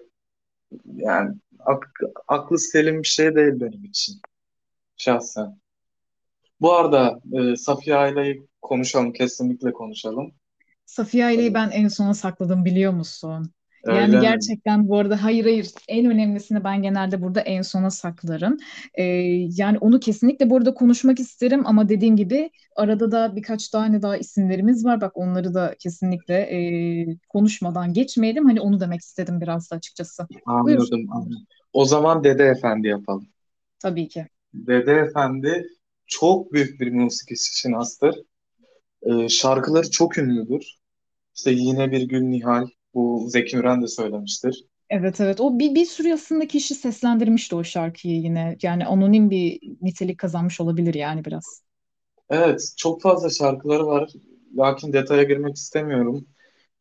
[0.95, 4.15] Yani ak- aklı selim bir şey değil benim için
[4.97, 5.59] şahsen.
[6.61, 10.33] Bu arada e, Safiye Ayla'yı konuşalım, kesinlikle konuşalım.
[10.85, 13.53] Safiye Aylı'yı E, ben en sona sakladım biliyor musun?
[13.87, 14.21] Yani öyle mi?
[14.21, 18.57] gerçekten bu arada hayır hayır en önemlisini ben genelde burada en sona saklarım.
[18.93, 19.03] Ee,
[19.57, 24.85] yani onu kesinlikle burada konuşmak isterim ama dediğim gibi arada da birkaç tane daha isimlerimiz
[24.85, 25.01] var.
[25.01, 26.59] Bak onları da kesinlikle e,
[27.29, 28.45] konuşmadan geçmeyelim.
[28.45, 30.27] Hani onu demek istedim biraz da açıkçası.
[30.45, 30.77] Buyur.
[30.77, 31.45] Anladım, anladım.
[31.73, 33.27] O zaman Dede Efendi yapalım.
[33.79, 34.27] Tabii ki.
[34.53, 35.67] Dede Efendi
[36.05, 38.15] çok büyük bir müzik şinastır.
[39.01, 40.75] E, şarkıları çok ünlüdür.
[41.35, 44.65] İşte Yine Bir Gün Nihal, Bu Zeki Müren de söylemiştir.
[44.89, 48.57] Evet evet o bir, bir sürü aslında kişi seslendirmişti o şarkıyı yine.
[48.61, 51.63] Yani anonim bir nitelik kazanmış olabilir yani biraz.
[52.29, 54.09] Evet, çok fazla şarkıları var.
[54.57, 56.27] Lakin detaya girmek istemiyorum.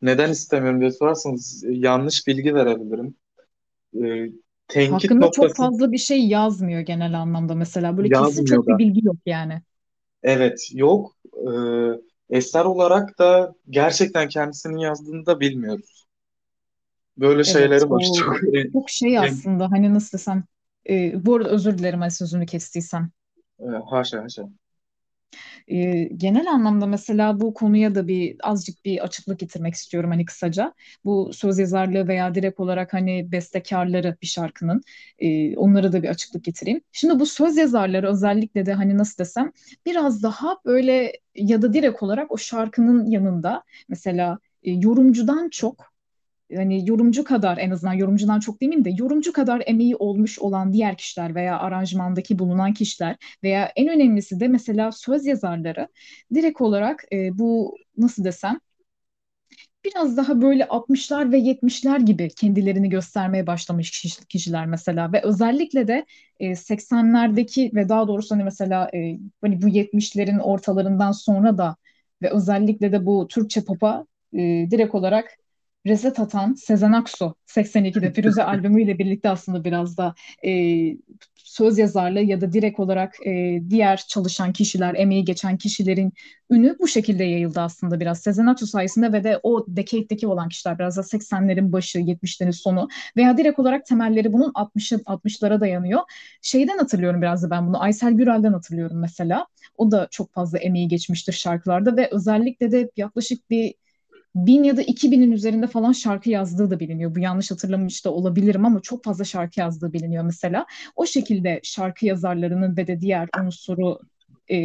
[0.02, 3.14] Neden istemiyorum diye sorarsanız yanlış bilgi verebilirim.
[3.94, 4.32] E,
[4.68, 7.96] tenkit Hakkında çok noktası fazla bir şey yazmıyor genel anlamda mesela.
[7.96, 8.78] Böyle kesin yazmıyor çok bir da.
[8.78, 9.62] bilgi yok yani.
[10.22, 11.16] Evet, yok.
[12.30, 15.99] E, eser olarak da gerçekten kendisinin yazdığını da bilmiyoruz.
[17.20, 18.02] Böyle Evet şeyleri var.
[18.18, 18.36] Çok,
[18.72, 20.44] çok şey aslında hani nasıl desem.
[20.90, 23.10] E, bu arada özür dilerim hani sözünü kestiysem.
[23.60, 24.48] e, haşa haşa.
[25.68, 30.74] E, genel anlamda mesela bu konuya da bir azıcık bir açıklık getirmek istiyorum hani kısaca.
[31.04, 34.82] Bu söz yazarlığı veya direkt olarak hani bestekarları bir şarkının
[35.18, 36.80] e, onlara da bir açıklık getireyim.
[36.92, 39.52] Şimdi bu söz yazarları özellikle de hani nasıl desem
[39.86, 45.89] biraz daha böyle ya da direkt olarak o şarkının yanında mesela e, yorumcudan çok
[46.56, 50.96] hani yorumcu kadar en azından yorumcudan çok demeyeyim de yorumcu kadar emeği olmuş olan diğer
[50.96, 55.88] kişiler veya aranjmandaki bulunan kişiler veya en önemlisi de mesela söz yazarları
[56.34, 58.60] direkt olarak e, bu nasıl desem
[59.84, 65.88] biraz daha böyle 60'lar ve 70'ler gibi kendilerini göstermeye başlamış kişi- kişiler mesela ve özellikle
[65.88, 66.06] de
[66.40, 71.76] e, 80'lerdeki ve daha doğrusu hani mesela e, hani bu 70'lerin ortalarından sonra da
[72.22, 74.38] ve özellikle de bu Türkçe pop'a e,
[74.70, 75.36] direkt olarak
[75.86, 80.14] reset atan Sezen Aksu 82'de Firuze albümüyle birlikte aslında biraz da
[80.46, 80.52] e,
[81.34, 86.12] söz yazarlığı ya da direkt olarak e, diğer çalışan kişiler, emeği geçen kişilerin
[86.50, 88.20] ünü bu şekilde yayıldı aslında biraz.
[88.20, 92.88] Sezen Aksu sayesinde ve de o decade'deki olan kişiler biraz da 80'lerin başı, 70'lerin sonu
[93.16, 96.00] veya direkt olarak temelleri bunun 60'ı 60'lara dayanıyor.
[96.42, 97.82] Şeyden hatırlıyorum biraz da ben bunu.
[97.82, 99.46] Aysel Gürel'den hatırlıyorum mesela.
[99.76, 103.74] O da çok fazla emeği geçmiştir şarkılarda ve özellikle de yaklaşık bir
[104.34, 107.14] bin ya da iki binin üzerinde falan şarkı yazdığı da biliniyor.
[107.14, 110.66] Bu yanlış hatırlamış da olabilirim ama çok fazla şarkı yazdığı biliniyor mesela.
[110.96, 113.98] O şekilde şarkı yazarlarının ve de diğer unsuru
[114.50, 114.58] e,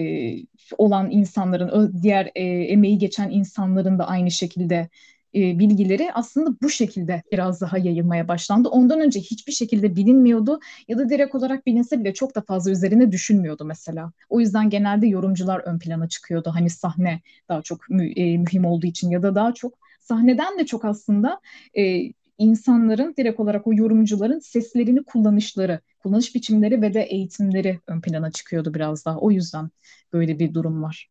[0.77, 4.89] olan insanların, diğer e, emeği geçen insanların da aynı şekilde
[5.35, 8.69] e, bilgileri aslında bu şekilde biraz daha yayılmaya başlandı.
[8.69, 13.11] Ondan önce hiçbir şekilde bilinmiyordu ya da direkt olarak bilinse bile çok da fazla üzerine
[13.11, 14.11] düşünmüyordu mesela.
[14.29, 16.51] O yüzden genelde yorumcular ön plana çıkıyordu.
[16.53, 20.65] Hani sahne daha çok mü- e, mühim olduğu için ya da daha çok sahneden de
[20.65, 21.39] çok aslında
[21.77, 22.01] e,
[22.37, 28.73] insanların direkt olarak o yorumcuların seslerini kullanışları, kullanış biçimleri ve de eğitimleri ön plana çıkıyordu
[28.73, 29.17] biraz daha.
[29.19, 29.69] O yüzden
[30.13, 31.09] böyle bir durum var.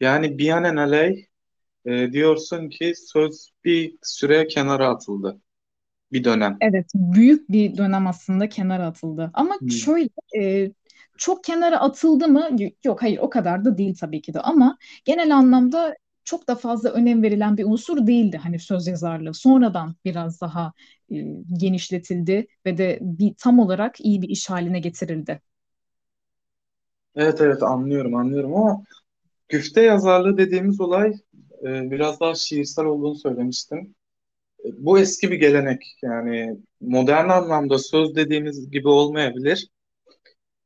[0.00, 1.26] Yani binaenaleyh
[1.86, 5.40] e, diyorsun ki söz bir süre kenara atıldı.
[6.12, 6.60] Bir dönem.
[6.60, 9.30] Evet, büyük bir dönem aslında kenara atıldı.
[9.34, 9.68] Ama Hmm.
[9.68, 10.08] şöyle
[10.40, 10.72] e,
[11.18, 12.48] çok kenara atıldı mı?
[12.84, 14.40] Yok, hayır o kadar da değil tabii ki de.
[14.40, 19.34] Ama genel anlamda çok da fazla önem verilen bir unsur değildi hani söz yazarlığı.
[19.34, 20.72] Sonradan biraz daha
[21.12, 21.16] e,
[21.58, 25.40] genişletildi ve de bir tam olarak iyi bir iş haline getirildi.
[27.14, 28.84] Evet evet anlıyorum anlıyorum ama
[29.48, 31.14] güfte yazarlığı dediğimiz olay
[31.66, 33.94] e, biraz daha şiirsel olduğunu söylemiştim.
[34.66, 39.68] E, bu eski bir gelenek yani modern anlamda söz dediğimiz gibi olmayabilir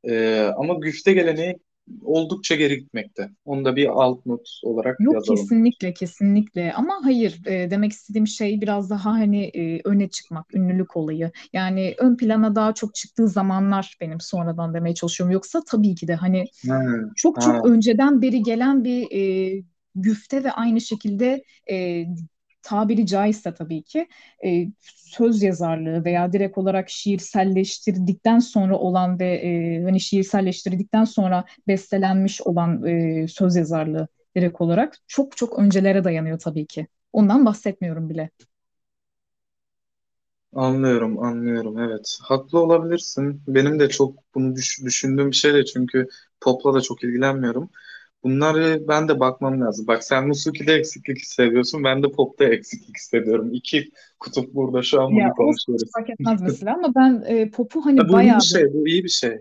[0.03, 1.55] E, ama güfte geleneği
[2.03, 3.29] oldukça geri gitmekte.
[3.45, 5.25] Onu da bir alt not olarak Yok yazalım.
[5.25, 10.97] kesinlikle kesinlikle ama hayır e, demek istediğim şey biraz daha hani e, öne çıkmak, ünlülük
[10.97, 11.31] olayı.
[11.53, 15.33] Yani ön plana daha çok çıktığı zamanlar benim sonradan demeye çalışıyorum.
[15.33, 16.75] Yoksa tabii ki de hani Ha,
[17.15, 17.41] çok ha.
[17.41, 19.07] çok önceden beri gelen bir
[19.59, 19.63] e,
[19.95, 22.05] güfte ve aynı şekilde e,
[22.61, 24.07] tabiri caizse tabii ki
[24.45, 32.41] e, söz yazarlığı veya direkt olarak şiirselleştirdikten sonra olan ve e, hani şiirselleştirdikten sonra bestelenmiş
[32.41, 36.87] olan e, söz yazarlığı direkt olarak çok çok öncelere dayanıyor tabii ki.
[37.13, 38.29] Ondan bahsetmiyorum bile.
[40.53, 41.79] Anlıyorum, anlıyorum.
[41.79, 42.17] Evet.
[42.23, 43.41] Haklı olabilirsin.
[43.47, 46.07] Benim de çok bunu düş- düşündüğüm bir şey de çünkü
[46.41, 47.69] popla da çok ilgilenmiyorum.
[48.25, 49.87] Bunları ben de bakmam lazım.
[49.87, 51.83] Bak sen Musiki'de eksiklik hissediyorsun.
[51.85, 53.49] Ben de popta eksiklik hissediyorum.
[53.53, 55.93] İki kutup burada şu an Ya bunu konuşuyoruz.
[55.93, 58.73] fark etmez mesela ama ben e, popu Ha, hani bu iyi bir şey.
[58.73, 59.39] Bu iyi bir şey.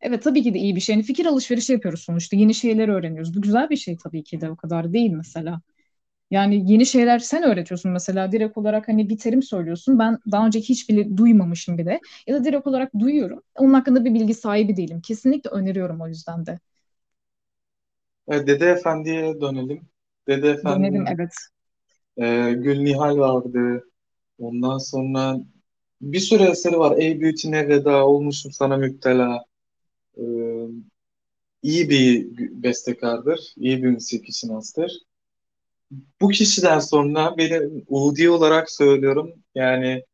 [0.00, 0.94] Evet tabii ki de iyi bir şey.
[0.94, 2.36] Yani fikir alışverişi yapıyoruz sonuçta.
[2.36, 3.36] Yeni şeyler öğreniyoruz.
[3.36, 5.60] Bu güzel bir şey tabii ki de o kadar değil mesela.
[6.32, 9.98] Yani yeni şeyler sen öğretiyorsun mesela direkt olarak hani bir terim söylüyorsun.
[9.98, 12.00] Ben daha önce hiç bile duymamışım bile.
[12.26, 13.42] Ya da direkt olarak duyuyorum.
[13.56, 15.00] Onun hakkında bir bilgi sahibi değilim.
[15.02, 16.60] Kesinlikle öneriyorum o yüzden de.
[18.28, 19.88] Evet, Dede Efendi'ye dönelim.
[20.26, 21.32] Dede Dönelim Efendi'nin evet.
[22.16, 23.84] e, Gül Nihal vardı.
[24.38, 25.36] Ondan sonra
[26.00, 26.98] bir sürü eseri var.
[26.98, 29.44] Ey Büyütine Veda, Olmuşum Sana Müptela.
[30.16, 30.22] E,
[31.62, 32.26] iyi bir
[32.62, 33.54] bestekardır.
[33.56, 34.28] iyi bir müzik
[36.20, 39.32] bu kişiden sonra benim Udi olarak söylüyorum.
[39.54, 40.04] Yani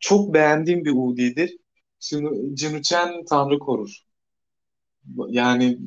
[0.00, 1.56] çok beğendiğim bir Udi'dir.
[2.00, 3.98] Cinu- Cinuchen Tanrı korur.
[5.28, 5.78] Yani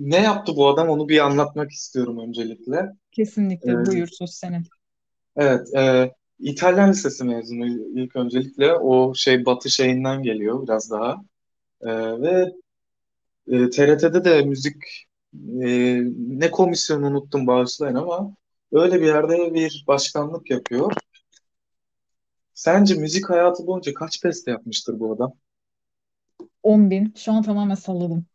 [0.00, 2.76] ne yaptı bu adam onu bir anlatmak istiyorum öncelikle.
[2.76, 4.66] Ee, Kesinlikle buyur söz senin.
[5.36, 7.66] evet, e, İtalyan Lisesi mezunu
[8.00, 8.74] ilk öncelikle.
[8.74, 11.22] O şey Batı şeyinden geliyor biraz daha.
[11.82, 12.52] Ee, ve
[13.48, 15.06] e, TRT'de de müzik
[15.62, 18.34] e, ne komisyonu unuttum bağışlayın ama
[18.72, 20.92] öyle bir yerde bir başkanlık yapıyor.
[22.54, 25.32] Sence müzik hayatı boyunca kaç beste yapmıştır bu adam?
[26.62, 27.12] 10 bin.
[27.16, 28.26] Şu an tamamen salladım.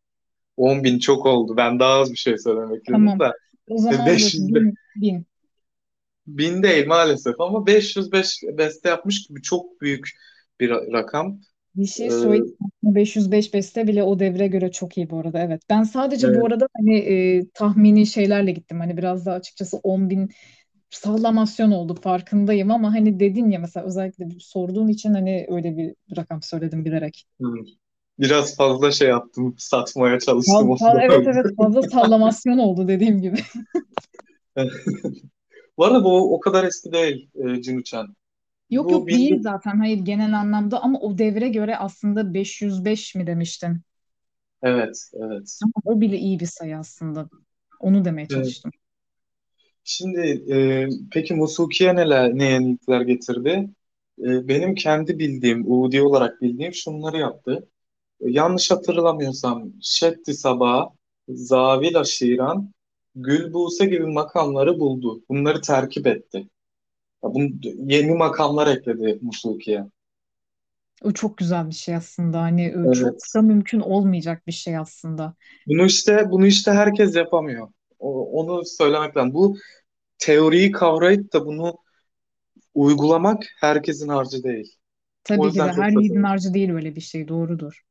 [0.57, 1.57] 10 bin çok oldu.
[1.57, 3.19] Ben daha az bir şey söylemek istedim Tamam.
[3.19, 3.31] de.
[3.67, 4.29] O E, zaman dur.
[4.29, 4.77] 500 be- Bin.
[4.95, 5.25] Bin.
[6.27, 10.09] bin değil maalesef ama 505 beste yapmış gibi çok büyük
[10.59, 11.41] bir ra- rakam.
[11.75, 12.57] Bir şey Ee, söyleyeyim.
[12.83, 12.95] mi?
[12.95, 15.39] 505 beste bile o devre göre çok iyi bu arada.
[15.39, 15.61] Evet.
[15.69, 16.47] Ben sadece bu evet.
[16.47, 18.79] arada hani e, tahmini şeylerle gittim.
[18.79, 20.29] Hani biraz da açıkçası 10 bin
[20.89, 26.41] sallamasyon oldu farkındayım ama hani dedin ya mesela özellikle sorduğun için hani öyle bir rakam
[26.41, 27.25] söyledim bilerek.
[27.41, 27.45] Hı.
[28.19, 33.37] Biraz fazla şey yaptım, satmaya çalıştım Fazla, evet evet fazla sallamasyon oldu dediğim gibi.
[35.77, 38.07] Bu arada bu o kadar eski değil e, Cinuchen.
[38.69, 43.15] Yok Bu yok değil bin, zaten hayır genel anlamda ama o devre göre aslında 505
[43.15, 43.81] mi demiştin?
[44.63, 45.59] evet, evet.
[45.63, 47.29] Ama o bile iyi bir sayı aslında.
[47.79, 48.29] Onu demeye Evet.
[48.29, 48.71] çalıştım.
[49.83, 50.19] Şimdi
[50.53, 53.69] e, peki Musuki'ye neler, ne yenilikler getirdi?
[54.19, 57.67] E, benim kendi bildiğim, Udi olarak bildiğim şunları yaptı.
[58.19, 60.89] Yanlış hatırlamıyorsam Şetti Sabah,
[61.29, 62.73] Zavil Aşiran,
[63.15, 65.23] Gülbuse gibi makamları buldu.
[65.29, 66.37] Bunları terkip etti.
[67.23, 67.49] Ya bunu,
[67.93, 69.85] yeni makamlar ekledi Musuki'ye.
[71.03, 72.41] O çok güzel bir şey aslında.
[72.41, 73.35] Hani e, çok Evet.
[73.35, 75.35] da mümkün olmayacak bir şey aslında.
[75.67, 77.67] Bunu işte bunu işte herkes yapamıyor.
[77.99, 79.33] O- onu söylemek lazım.
[79.33, 79.57] Bu
[80.19, 81.77] teoriyi kavrayıp da bunu
[82.73, 84.77] uygulamak herkesin harcı değil.
[85.33, 87.27] O Tabii ki yüzden de çok her yiğidin harcı değil öyle bir şey.
[87.27, 87.81] Doğrudur.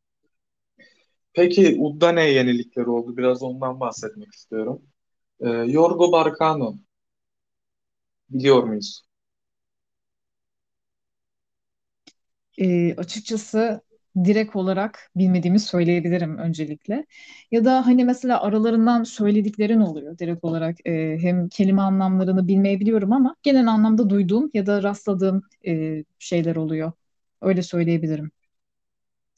[1.34, 3.16] Peki Udda ne yenilikleri oldu?
[3.16, 4.82] Biraz ondan bahsetmek istiyorum.
[5.40, 6.76] Ee, Yorgo Barkano
[8.30, 9.04] biliyor muyuz?
[12.58, 13.80] E, açıkçası
[14.24, 17.06] direkt olarak bilmediğimi söyleyebilirim öncelikle.
[17.50, 20.86] Ya da hani mesela aralarından söylediklerin oluyor direkt olarak.
[20.86, 26.92] E, hem kelime anlamlarını bilmeyebiliyorum ama genel anlamda duyduğum ya da rastladığım e, şeyler oluyor.
[27.42, 28.30] Öyle söyleyebilirim.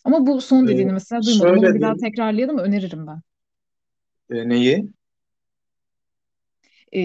[0.06, 1.56] Ama bu son Ee, dediğini mesela duymadım.
[1.56, 2.04] Şöyle bir daha diyeyim.
[2.04, 3.22] tekrarlayalım öneririm ben.
[4.30, 4.92] Ee, neyi?
[6.94, 7.00] E,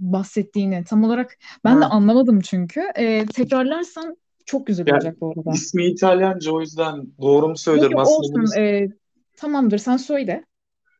[0.00, 2.80] bahsettiğini tam olarak ben de Ha, anlamadım çünkü.
[2.96, 5.60] E, tekrarlarsan çok güzel yani olacak bu arada.
[5.60, 7.92] ismi İtalyanca o yüzden doğru mu Yok söylüyorum?
[7.92, 8.50] yok Aslında bunu olsun.
[8.58, 8.88] E,
[9.36, 10.44] tamamdır sen söyle.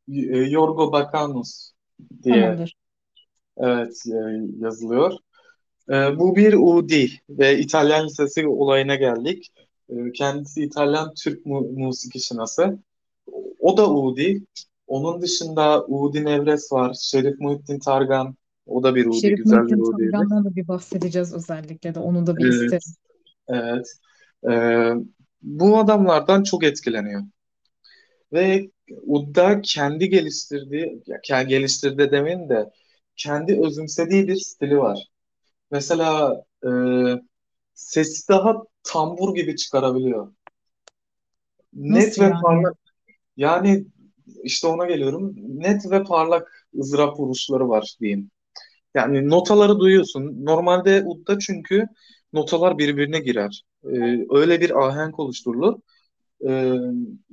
[0.09, 1.73] e, Yorgo Barkanos
[2.23, 2.75] diye Tamamdır.
[3.59, 4.19] evet e,
[4.65, 5.13] yazılıyor.
[5.91, 9.53] Ee, bu bir Udi ve İtalyan Lisesi olayına geldik.
[9.91, 12.79] Ee, kendisi İtalyan Türk mu musiki şinası.
[13.61, 14.43] O da Udi.
[14.87, 16.97] Onun dışında Udi Nevres var.
[17.01, 18.37] Şerif Muhittin Targan.
[18.67, 19.21] O da bir Udi.
[19.21, 20.11] Şerif Güzel bir Muhittin Udi'ydi.
[20.11, 22.01] Targan'dan da bir bahsedeceğiz özellikle de.
[22.01, 22.55] Onu da bir Evet.
[22.55, 22.95] isterim.
[23.49, 23.87] Evet.
[24.51, 24.93] Ee,
[25.43, 27.23] bu adamlardan çok etkileniyor.
[28.33, 28.71] Ve
[29.03, 32.71] Udda kendi geliştirdiği, ya kendi geliştirdi demeyin de
[33.17, 35.09] kendi özümsediği bir stili var.
[35.71, 36.71] Mesela e,
[37.75, 40.33] sesi daha tambur gibi çıkarabiliyor.
[41.73, 42.43] Net Nasıl ve yani?
[42.43, 42.77] parlak.
[43.37, 43.87] Yani
[44.45, 45.35] işte ona geliyorum.
[45.37, 48.31] Net ve parlak ızdırap vuruşları var diyeyim.
[48.95, 50.45] Yani notaları duyuyorsun.
[50.45, 51.87] Normalde udda çünkü
[52.33, 53.65] notalar birbirine girer.
[53.85, 55.75] Ee, öyle bir ahenk oluşturulur.
[56.49, 56.75] Ee,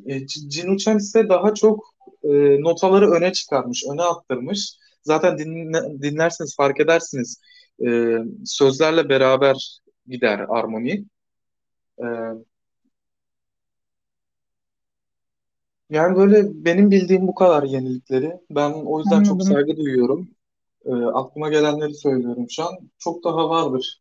[0.05, 1.85] e, C- Cinuccian ise daha çok
[2.23, 2.29] e,
[2.61, 4.73] notaları öne çıkarmış, öne aktarmış.
[5.03, 7.41] Zaten dinle, dinlerseniz fark edersiniz.
[7.87, 9.79] Ee, sözlerle beraber
[10.11, 11.05] gider armoni.
[11.99, 12.05] Ee,
[15.89, 18.39] yani böyle benim bildiğim bu kadar yenilikleri.
[18.49, 19.53] Ben o yüzden çok Anladım.
[19.53, 20.29] saygı duyuyorum.
[20.85, 22.73] Ee, aklıma gelenleri söylüyorum şu an.
[22.99, 24.00] Çok daha vardır.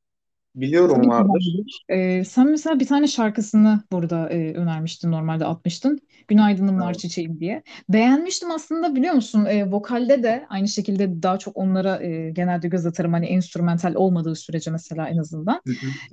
[0.55, 1.83] Biliyorum vardır.
[1.89, 5.99] Ee, sen mesela bir tane şarkısını burada e, önermiştin, normalde atmıştın.
[6.29, 6.99] Günaydınım Nar Evet.
[6.99, 7.63] Çiçeğim diye.
[7.89, 9.45] Beğenmiştim aslında biliyor musun?
[9.45, 13.13] E, vokalde de aynı şekilde daha çok onlara e, genelde göz atarım.
[13.13, 15.61] Hani enstrümantal olmadığı sürece mesela en azından.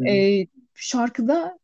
[0.09, 1.59] E, şarkıda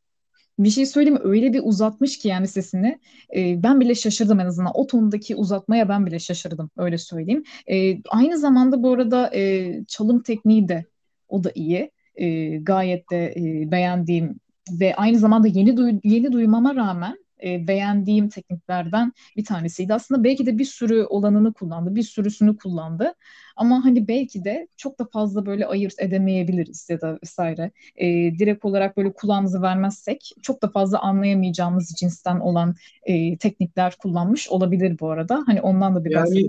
[0.59, 1.21] Bir şey söyleyeyim mi?
[1.23, 2.99] Öyle bir uzatmış ki yani sesini.
[3.35, 4.71] Ee, ben bile şaşırdım en azından.
[4.75, 6.69] O tondaki uzatmaya ben bile şaşırdım.
[6.77, 7.43] Öyle söyleyeyim.
[7.71, 10.85] Ee, aynı zamanda bu arada e, çalım tekniği de
[11.27, 11.91] o da iyi.
[12.15, 14.39] Ee, gayet de e, beğendiğim
[14.71, 19.93] ve aynı zamanda yeni duy- yeni duymama rağmen e, beğendiğim tekniklerden bir tanesiydi.
[19.93, 23.13] Aslında belki de bir sürü olanını kullandı, bir sürüsünü kullandı.
[23.55, 27.71] Ama hani belki de çok da fazla böyle ayırt edemeyebiliriz ya da vesaire.
[27.95, 28.07] E,
[28.39, 34.99] direkt olarak böyle kulağımızı vermezsek çok da fazla anlayamayacağımız cinsten olan e, teknikler kullanmış olabilir
[34.99, 35.43] bu arada.
[35.47, 36.47] Hani ondan da bir Yani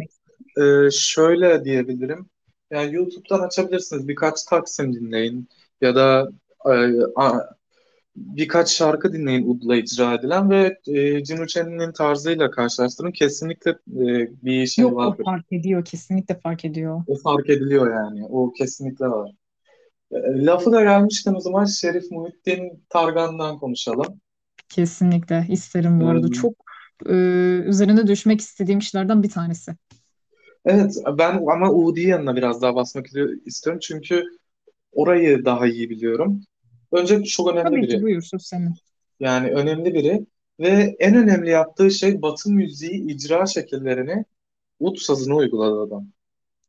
[0.87, 2.27] e, şöyle diyebilirim.
[2.71, 4.09] Yani YouTube'dan açabilirsiniz.
[4.09, 5.49] Birkaç Taksim dinleyin
[5.81, 6.29] ya da
[6.67, 6.71] e,
[7.17, 7.41] a-
[8.17, 13.12] birkaç şarkı dinleyin Ud'la icra edilen ve e, Cin Uçen'in tarzıyla karşılaştırın.
[13.12, 13.77] Kesinlikle e,
[14.45, 15.25] bir şey Yok o vardır.
[15.25, 17.05] fark ediyor, kesinlikle fark ediyor.
[17.07, 18.27] O fark ediliyor yani.
[18.27, 19.31] O kesinlikle var.
[20.12, 24.21] E, lafı da gelmişken o zaman Şerif Muhittin Targan'dan konuşalım.
[24.69, 26.29] Kesinlikle isterim bu arada.
[26.29, 26.55] E, Çok
[27.07, 27.12] e,
[27.67, 29.77] üzerine düşmek istediğim işlerden bir tanesi.
[30.65, 33.07] Evet ben ama Udi'yi yanına biraz daha basmak
[33.47, 34.25] istiyorum çünkü
[34.93, 36.43] orayı daha iyi biliyorum.
[36.93, 38.03] Önce çok önemli Tabii ki biri.
[38.03, 38.75] buyur söz senin.
[39.21, 40.27] Yani önemli biri
[40.61, 44.25] ve en önemli yaptığı şey Batı müziği icra şekillerini
[44.81, 46.09] ud sazına uyguladı adam.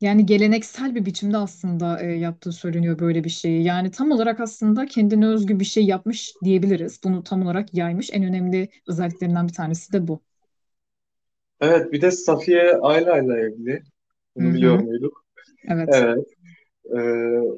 [0.02, 3.64] Yani geleneksel bir biçimde aslında e, yaptığı söyleniyor böyle bir şeyi.
[3.64, 7.00] Yani tam olarak aslında kendine özgü bir şey yapmış diyebiliriz.
[7.04, 8.10] Bunu tam olarak yaymış.
[8.14, 10.22] En önemli özelliklerinden bir tanesi de bu.
[11.66, 13.84] Evet bir de Safiye Ayla ile evli.
[14.36, 14.84] Bunu biliyor hı.
[14.84, 15.26] muyduk?
[15.70, 15.90] Evet.
[15.94, 16.28] Evet.
[16.86, 17.00] Ee,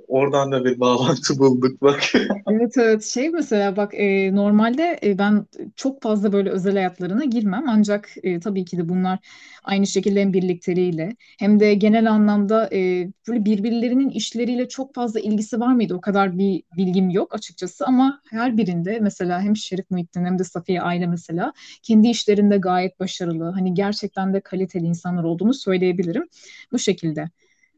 [0.07, 2.03] oradan da bir bağlantı bulduk bak.
[2.51, 7.63] Evet evet şey mesela bak e, normalde e, ben çok fazla böyle özel hayatlarına girmem
[7.67, 9.19] ancak e, tabii ki de bunlar
[9.63, 15.59] aynı şekilde hem birlikteliğiyle hem de genel anlamda e, böyle birbirlerinin işleriyle çok fazla ilgisi
[15.59, 15.95] var mıydı?
[15.95, 20.43] O kadar bir bilgim yok açıkçası ama her birinde mesela hem Şerif Muhittin hem de
[20.43, 21.53] Safiye Aile mesela
[21.83, 26.23] kendi işlerinde gayet başarılı hani gerçekten de kaliteli insanlar olduğunu söyleyebilirim
[26.71, 27.29] bu şekilde.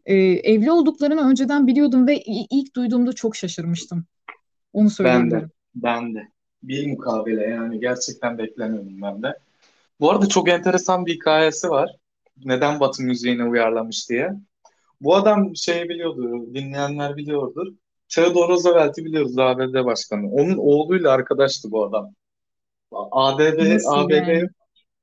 [0.05, 2.21] E, evli olduklarını önceden biliyordum ve
[2.51, 4.05] ilk duyduğumda çok şaşırmıştım.
[4.73, 4.93] Onu Ben de.
[4.93, 5.51] söyleyebilirim.
[5.75, 6.27] Ben de.
[6.63, 9.37] Bir mukabele yani gerçekten beklemiyordum ben de.
[9.99, 11.95] Bu arada çok enteresan bir hikayesi var.
[12.45, 14.33] Neden Batı müziğine uyarlamış diye.
[15.01, 17.67] Bu adam şeyi biliyordu, dinleyenler biliyordur.
[18.09, 20.31] Theodore Roosevelt'i biliyoruz ABD Başkanı.
[20.31, 22.13] Onun oğluyla arkadaştı bu adam.
[22.91, 24.49] ABD, Nasıl ABD yani?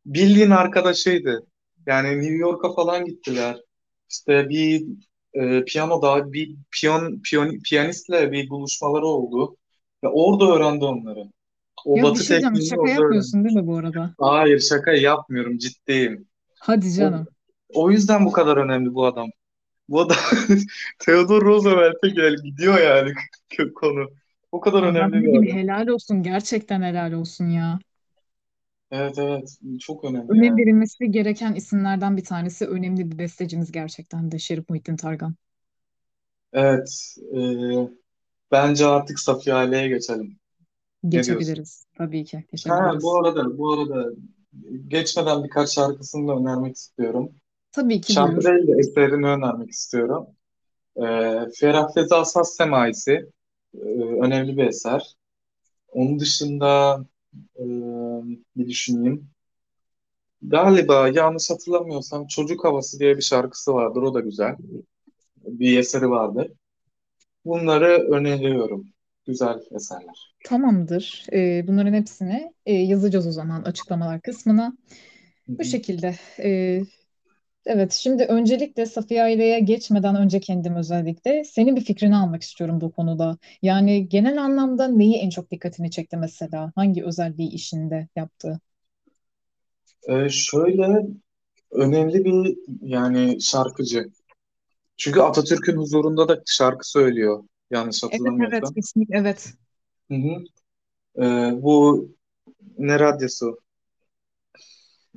[0.06, 1.46] bildiğin arkadaşıydı.
[1.86, 3.56] Yani New York'a falan gittiler.
[4.10, 4.84] İşte bir
[5.34, 9.56] e, piyanoda bir piyon, piyon, piyanistle bir buluşmaları oldu.
[10.04, 11.20] Ve orada öğrendi onları.
[11.86, 12.60] O Ya bir batı şey diyeceğim.
[12.60, 13.26] tekniğini Şaka orada öğrendi.
[13.26, 14.14] yapmıyorsun değil mi bu arada?
[14.20, 16.28] Hayır şaka yapmıyorum ciddiyim.
[16.58, 17.28] Hadi O, canım.
[17.74, 19.30] o yüzden bu kadar önemli bu adam.
[19.88, 20.16] Bu adam
[21.00, 23.14] Theodore Roosevelt'e gel gidiyor yani
[23.74, 24.10] konu.
[24.52, 25.48] O kadar önemli ne bir adam.
[25.52, 26.22] helal olsun.
[26.22, 27.78] Gerçekten helal olsun ya.
[28.90, 30.58] Evet evet çok önemli Önem yani.
[30.58, 32.66] verilmesi gereken isimlerden bir tanesi.
[32.66, 35.34] Önemli bir bestecimiz gerçekten de Şerif Muhittin Targan.
[36.52, 37.38] Evet e,
[38.52, 40.38] bence artık Safiye Ali'ye geçelim.
[41.12, 41.48] Ne diyorsun?
[41.48, 41.86] Geçebiliriz.
[41.94, 43.18] Tabii ki Ha bu geçebiliriz.
[43.18, 44.10] arada bu arada
[44.88, 47.30] geçmeden birkaç şarkısını da önermek istiyorum.
[47.72, 48.44] Tabii ki Şarkı buyur.
[48.44, 50.26] değil de eserini önermek istiyorum.
[50.96, 51.02] E,
[51.60, 53.12] Ferah Feza Saz Semaisi
[53.74, 53.78] e,
[54.22, 55.16] önemli bir eser.
[55.88, 56.98] Onun dışında
[57.56, 57.64] e,
[58.56, 59.30] bir düşüneyim.
[60.42, 64.02] Galiba yanlış hatırlamıyorsam Çocuk Havası diye bir şarkısı vardır.
[64.02, 64.56] O da güzel.
[65.36, 66.52] Bir eseri vardır.
[67.44, 68.86] Bunları öneriyorum.
[69.26, 70.34] Güzel eserler.
[70.44, 71.26] Tamamdır.
[71.32, 74.76] Ee, bunların hepsini e, yazacağız o zaman açıklamalar kısmına.
[75.46, 76.14] Hı Bu şekilde.
[76.38, 76.82] Ee,
[77.66, 82.92] Evet, şimdi öncelikle Safiye Aileye geçmeden önce kendim özellikle senin bir fikrini almak istiyorum bu
[82.92, 83.38] konuda.
[83.62, 86.72] Yani genel anlamda neyi en çok dikkatini çekti mesela?
[86.74, 88.60] Hangi özelliği işinde yaptı?
[90.08, 91.06] Ee, şöyle
[91.72, 94.10] önemli bir yani şarkıcı.
[94.96, 97.44] Çünkü Atatürk'ün huzurunda da şarkı söylüyor.
[97.70, 98.74] Yanlış Evet, evet, hatırlamıyorsam.
[98.74, 99.54] kesinlikle evet.
[100.10, 100.44] Hı hı.
[101.22, 102.08] Ee, bu
[102.78, 103.58] ne radyosu?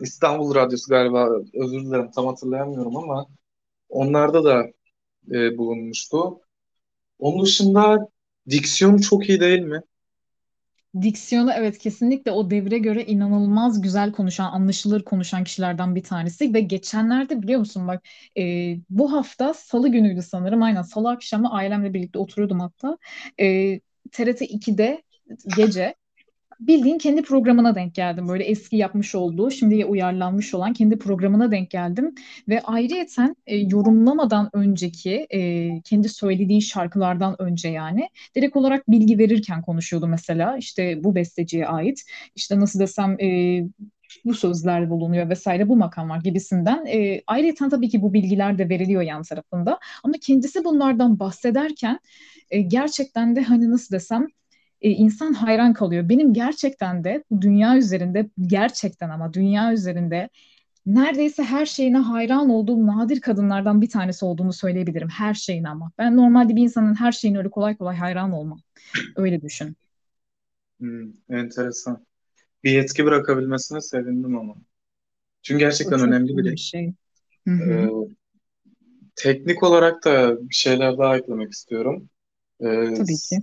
[0.02, 1.30] İstanbul Radyosu galiba.
[1.54, 3.28] Özür dilerim tam hatırlayamıyorum ama
[3.90, 4.66] onlarda da
[5.32, 6.42] e, bulunmuştu.
[7.20, 8.10] Onun dışında
[8.50, 9.82] diksiyonu çok iyi değil mi?
[11.02, 16.62] Diksiyonu evet kesinlikle o devre göre inanılmaz güzel konuşan, anlaşılır konuşan kişilerden bir tanesi ve
[16.62, 18.04] geçenlerde biliyor musun bak
[18.38, 22.98] e, bu hafta Salı günüydü sanırım aynen Salı akşamı ailemle birlikte oturuyordum hatta
[23.40, 23.80] e,
[24.12, 25.04] TRT 2'de
[25.58, 25.96] gece
[26.60, 28.28] bildiğin kendi programına denk geldim.
[28.28, 32.16] Böyle eski yapmış olduğu, şimdiye uyarlanmış olan kendi programına denk geldim.
[32.50, 39.62] Ve ayrıyeten e, yorumlamadan önceki, e, kendi söylediği şarkılardan önce yani direkt olarak bilgi verirken
[39.62, 40.58] konuşuyordu mesela.
[40.58, 42.04] İşte bu besteciye ait,
[42.36, 43.62] işte nasıl desem e,
[44.26, 46.86] bu sözler bulunuyor vesaire bu makam var gibisinden.
[46.86, 49.80] E, ayrıca tabii ki bu bilgiler de veriliyor yan tarafında.
[50.04, 52.00] Ama kendisi bunlardan bahsederken
[52.52, 54.28] e, gerçekten de hani nasıl desem
[54.82, 56.10] e, insan hayran kalıyor.
[56.10, 60.30] Benim gerçekten de dünya üzerinde gerçekten ama dünya üzerinde
[60.86, 65.10] neredeyse her şeyine hayran olduğum nadir kadınlardan bir tanesi olduğunu söyleyebilirim.
[65.10, 65.92] Her şeyine ama.
[65.98, 68.60] Ben normalde bir insanın her şeyine öyle kolay kolay hayran olmam.
[69.16, 69.76] Öyle düşün.
[70.80, 72.06] Hmm, enteresan.
[72.64, 74.56] Bir yetki bırakabilmesine sevindim ama.
[75.42, 76.94] Çünkü gerçekten önemli bir şey.
[77.48, 77.90] Hı Ee,
[79.16, 82.10] teknik olarak da bir şeyler daha eklemek istiyorum.
[82.62, 83.40] Ee, Tabii ki.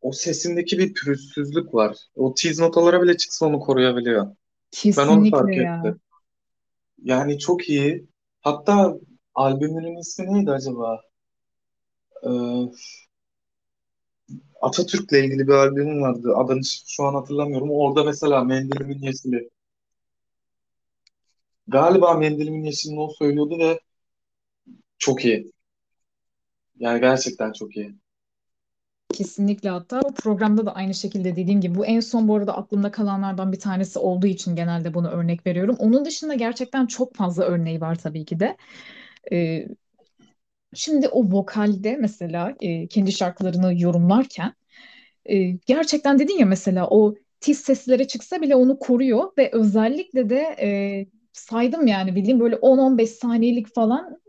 [0.00, 1.96] o sesindeki bir pürüzsüzlük var.
[2.14, 4.26] O tiz notalara bile çıksa onu koruyabiliyor.
[4.26, 4.36] Ben onu
[4.70, 5.78] Kesinlikle fark ya.
[5.78, 6.00] ettim.
[7.02, 8.06] Yani çok iyi.
[8.40, 8.96] Hatta
[9.34, 11.00] albümünün ismi neydi acaba?
[12.24, 12.30] Ee,
[14.60, 16.36] Atatürk'le ilgili bir albüm vardı.
[16.36, 17.70] Adını şu an hatırlamıyorum.
[17.70, 19.50] Orada mesela Mendilimin Yeşili.
[21.68, 23.80] Galiba Mendilimin Yeşili'ni o söylüyordu ve
[24.98, 25.52] çok iyi.
[26.78, 27.94] Yani gerçekten çok iyi.
[29.16, 32.90] Kesinlikle hatta o programda da aynı şekilde dediğim gibi bu en son bu arada aklımda
[32.90, 35.76] kalanlardan bir tanesi olduğu için genelde bunu örnek veriyorum.
[35.78, 38.56] Onun dışında gerçekten çok fazla örneği var tabii ki de.
[39.32, 39.68] Ee,
[40.74, 44.54] şimdi o vokalde mesela e, kendi şarkılarını yorumlarken
[45.24, 50.56] e, gerçekten dedin ya mesela o tiz seslere çıksa bile onu koruyor ve özellikle de
[50.60, 50.68] e,
[51.32, 54.20] saydım yani bildiğim böyle 10-15 saniyelik falan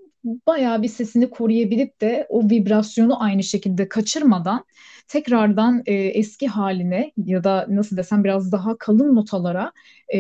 [0.48, 4.66] bayağı bir sesini koruyabilip de o vibrasyonu aynı şekilde kaçırmadan
[5.08, 9.72] tekrardan e, eski haline ya da nasıl desem biraz daha kalın notalara
[10.14, 10.20] e,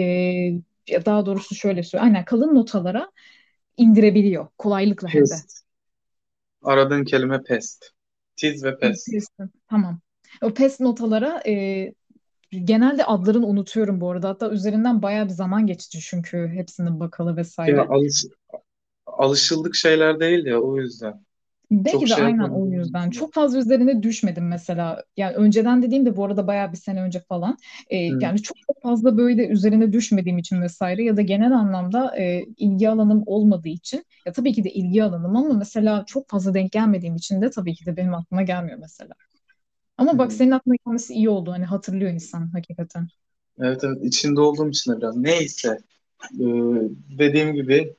[0.88, 3.12] ya daha doğrusu şöyle söyleyeyim aynen kalın notalara
[3.78, 5.36] indirebiliyor kolaylıkla hem de.
[5.36, 5.66] Pest.
[6.62, 7.92] Aradığın kelime pest.
[8.36, 9.08] Tiz ve pest.
[9.12, 9.28] Pes,
[9.70, 10.00] tamam.
[10.42, 11.94] O pes notalara e,
[12.52, 14.30] genelde adlarını unutuyorum bu arada.
[14.30, 17.88] Hatta üzerinden bayağı bir zaman geçti çünkü hepsinin bakalı Ya vesaire.
[17.90, 18.26] alış,
[19.08, 21.26] alışıldık şeyler değil ya o yüzden.
[21.86, 23.10] Çok Belki de şey aynen o yapamadığım yüzden.
[23.10, 25.04] Çok fazla üzerine düşmedim mesela.
[25.18, 27.58] Yani önceden dediğimde bu arada bayağı bir sene önce falan.
[27.90, 28.14] E, Hı.
[28.20, 32.90] yani çok, çok fazla böyle üzerine düşmediğim için vesaire ya da genel anlamda e, ilgi
[32.90, 34.06] alanım olmadığı için.
[34.26, 37.76] Ya tabii ki de ilgi alanım ama mesela çok fazla denk gelmediğim için de tabii
[37.76, 39.14] ki de benim aklıma gelmiyor mesela.
[39.98, 40.34] Ama bak Hı.
[40.34, 41.52] senin aklına gelmesi iyi oldu.
[41.52, 43.08] Hani hatırlıyor insan hakikaten.
[43.60, 45.18] Evet evet içinde olduğum için de biraz.
[45.18, 45.78] Neyse.
[46.34, 46.38] Ee,
[47.20, 47.96] dediğim gibi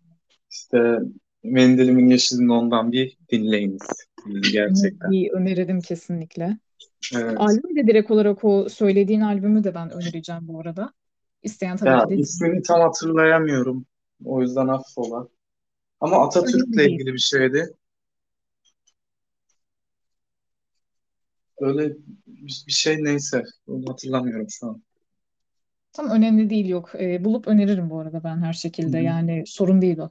[0.51, 0.99] işte
[1.43, 3.89] Mendilimin Yeşilini ondan bir dinleyiniz.
[4.53, 5.11] Gerçekten.
[5.11, 6.59] Bir öneririm kesinlikle.
[7.15, 7.37] Evet.
[7.37, 10.93] Albüm de direkt olarak o söylediğin albümü de ben önereceğim bu arada.
[11.43, 13.87] İsteyen tabii Ya ki de ismini tam hatırlayamıyorum.
[14.25, 15.29] O yüzden affola.
[16.01, 17.75] Ama Atatürk'le ilgili bir şeydi.
[21.61, 21.97] Öyle
[22.27, 23.45] bir şey neyse.
[23.67, 24.83] Onu hatırlamıyorum şu an.
[25.93, 26.91] Tam önemli değil yok.
[26.95, 28.99] Ee, bulup öneririm bu arada ben her şekilde.
[28.99, 29.03] hı.
[29.03, 30.11] Yani sorun değil o.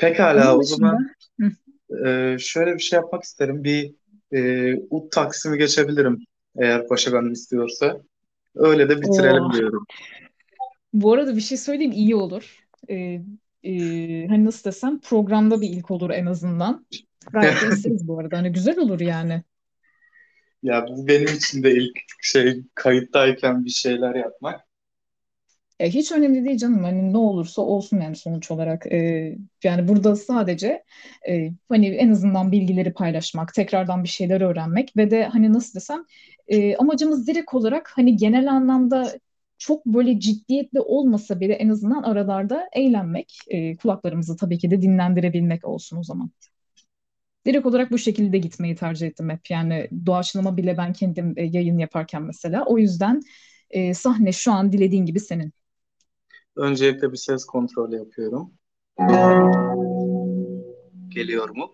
[0.00, 3.64] Pekala Onun o dışında zaman hı, e, şöyle bir şey yapmak isterim.
[3.64, 3.94] Bir
[4.32, 6.18] e, ut taksimi geçebilirim.
[6.58, 8.00] Eğer Başakanım istiyorsa.
[8.54, 9.86] Öyle de bitirelim diyorum.
[10.92, 12.66] bu arada bir şey söyleyeyim iyi olur.
[12.90, 13.20] Ee,
[13.64, 13.72] e,
[14.28, 16.86] hani nasıl desem programda bir ilk olur en azından.
[17.32, 18.38] Gayet de isteriz bu arada.
[18.38, 19.42] Hani güzel olur yani.
[20.62, 24.60] Ya bu benim için de ilk şey kayıttayken bir şeyler yapmak.
[25.80, 26.84] E, hiç önemli değil canım.
[26.84, 28.86] Hani ne olursa olsun yani sonuç olarak.
[28.92, 30.84] E, yani burada sadece
[31.28, 36.04] e, hani en azından bilgileri paylaşmak, tekrardan bir şeyler öğrenmek ve de hani nasıl desem
[36.48, 39.18] e, amacımız direkt olarak hani genel anlamda
[39.58, 45.64] çok böyle ciddiyetli olmasa bile en azından aralarda eğlenmek, e, kulaklarımızı tabii ki de dinlendirebilmek
[45.68, 46.30] olsun o zaman.
[47.46, 49.50] Direkt olarak bu şekilde gitmeyi tercih ettim hep.
[49.50, 52.64] Yani doğaçlama bile ben kendim e, yayın yaparken mesela.
[52.66, 53.20] O yüzden
[53.70, 55.52] e, sahne şu an dilediğin gibi senin.
[56.60, 58.52] Öncelikle bir ses kontrolü yapıyorum.
[61.08, 61.72] Geliyor mu?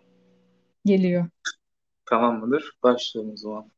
[0.84, 1.28] Geliyor.
[2.04, 2.78] Tamam mıdır?
[2.82, 3.70] Başlayalım o zaman.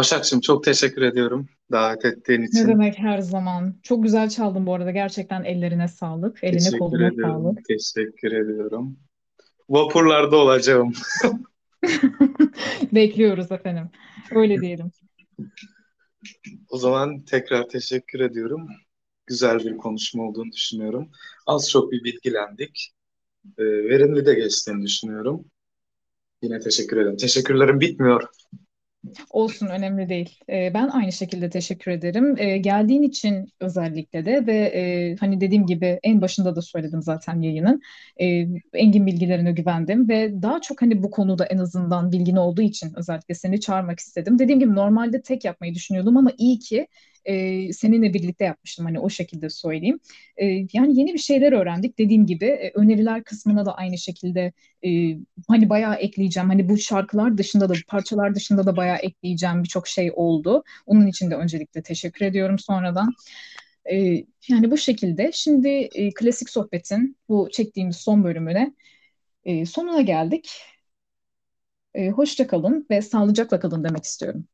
[0.00, 2.68] Başakçığım çok teşekkür ediyorum davet ettiğin Ne için.
[2.68, 3.74] demek her zaman.
[3.82, 4.90] Çok güzel çaldın bu arada.
[4.90, 6.44] Gerçekten ellerine sağlık.
[6.44, 7.42] Eline Teşekkür koluna ediyorum.
[7.42, 7.64] sağlık.
[7.64, 8.96] Teşekkür ediyorum.
[9.68, 10.92] Vapurlarda olacağım.
[12.92, 13.90] Bekliyoruz efendim.
[14.34, 14.90] Öyle diyelim.
[16.70, 18.68] O zaman tekrar teşekkür ediyorum.
[19.26, 21.10] Güzel bir konuşma olduğunu düşünüyorum.
[21.46, 22.92] Az çok bir bilgilendik.
[23.58, 25.44] Ee, verimli de geçtiğini düşünüyorum.
[26.42, 27.16] Yine teşekkür ederim.
[27.16, 28.22] Teşekkürlerim bitmiyor.
[29.30, 30.38] Olsun önemli değil.
[30.50, 32.34] Ee, ben aynı şekilde teşekkür ederim.
[32.38, 37.40] Ee, geldiğin için özellikle de ve e, hani dediğim gibi en başında da söyledim zaten
[37.42, 37.80] yayının.
[38.20, 42.92] Ee, engin bilgilerine güvendim ve daha çok hani bu konuda en azından bilgin olduğu için
[42.96, 44.38] özellikle seni çağırmak istedim.
[44.38, 46.86] Dediğim gibi normalde tek yapmayı düşünüyordum ama iyi ki
[47.24, 50.00] e, seninle birlikte yapmıştım hani o şekilde söyleyeyim.
[50.36, 51.98] E, yani yeni bir şeyler öğrendik.
[51.98, 54.52] Dediğim gibi e, öneriler kısmına da aynı şekilde
[54.86, 54.90] e,
[55.48, 56.48] hani bayağı ekleyeceğim.
[56.48, 60.64] Hani bu şarkılar dışında da parçalar dışında da bayağı ekleyeceğim birçok şey oldu.
[60.86, 63.14] Onun için de öncelikle teşekkür ediyorum sonradan.
[63.90, 63.96] E,
[64.48, 68.74] yani bu şekilde şimdi e, klasik sohbetin bu çektiğimiz son bölümüne
[69.44, 70.50] e, sonuna geldik.
[71.94, 74.46] E, hoşça kalın ve sağlıcakla kalın demek istiyorum.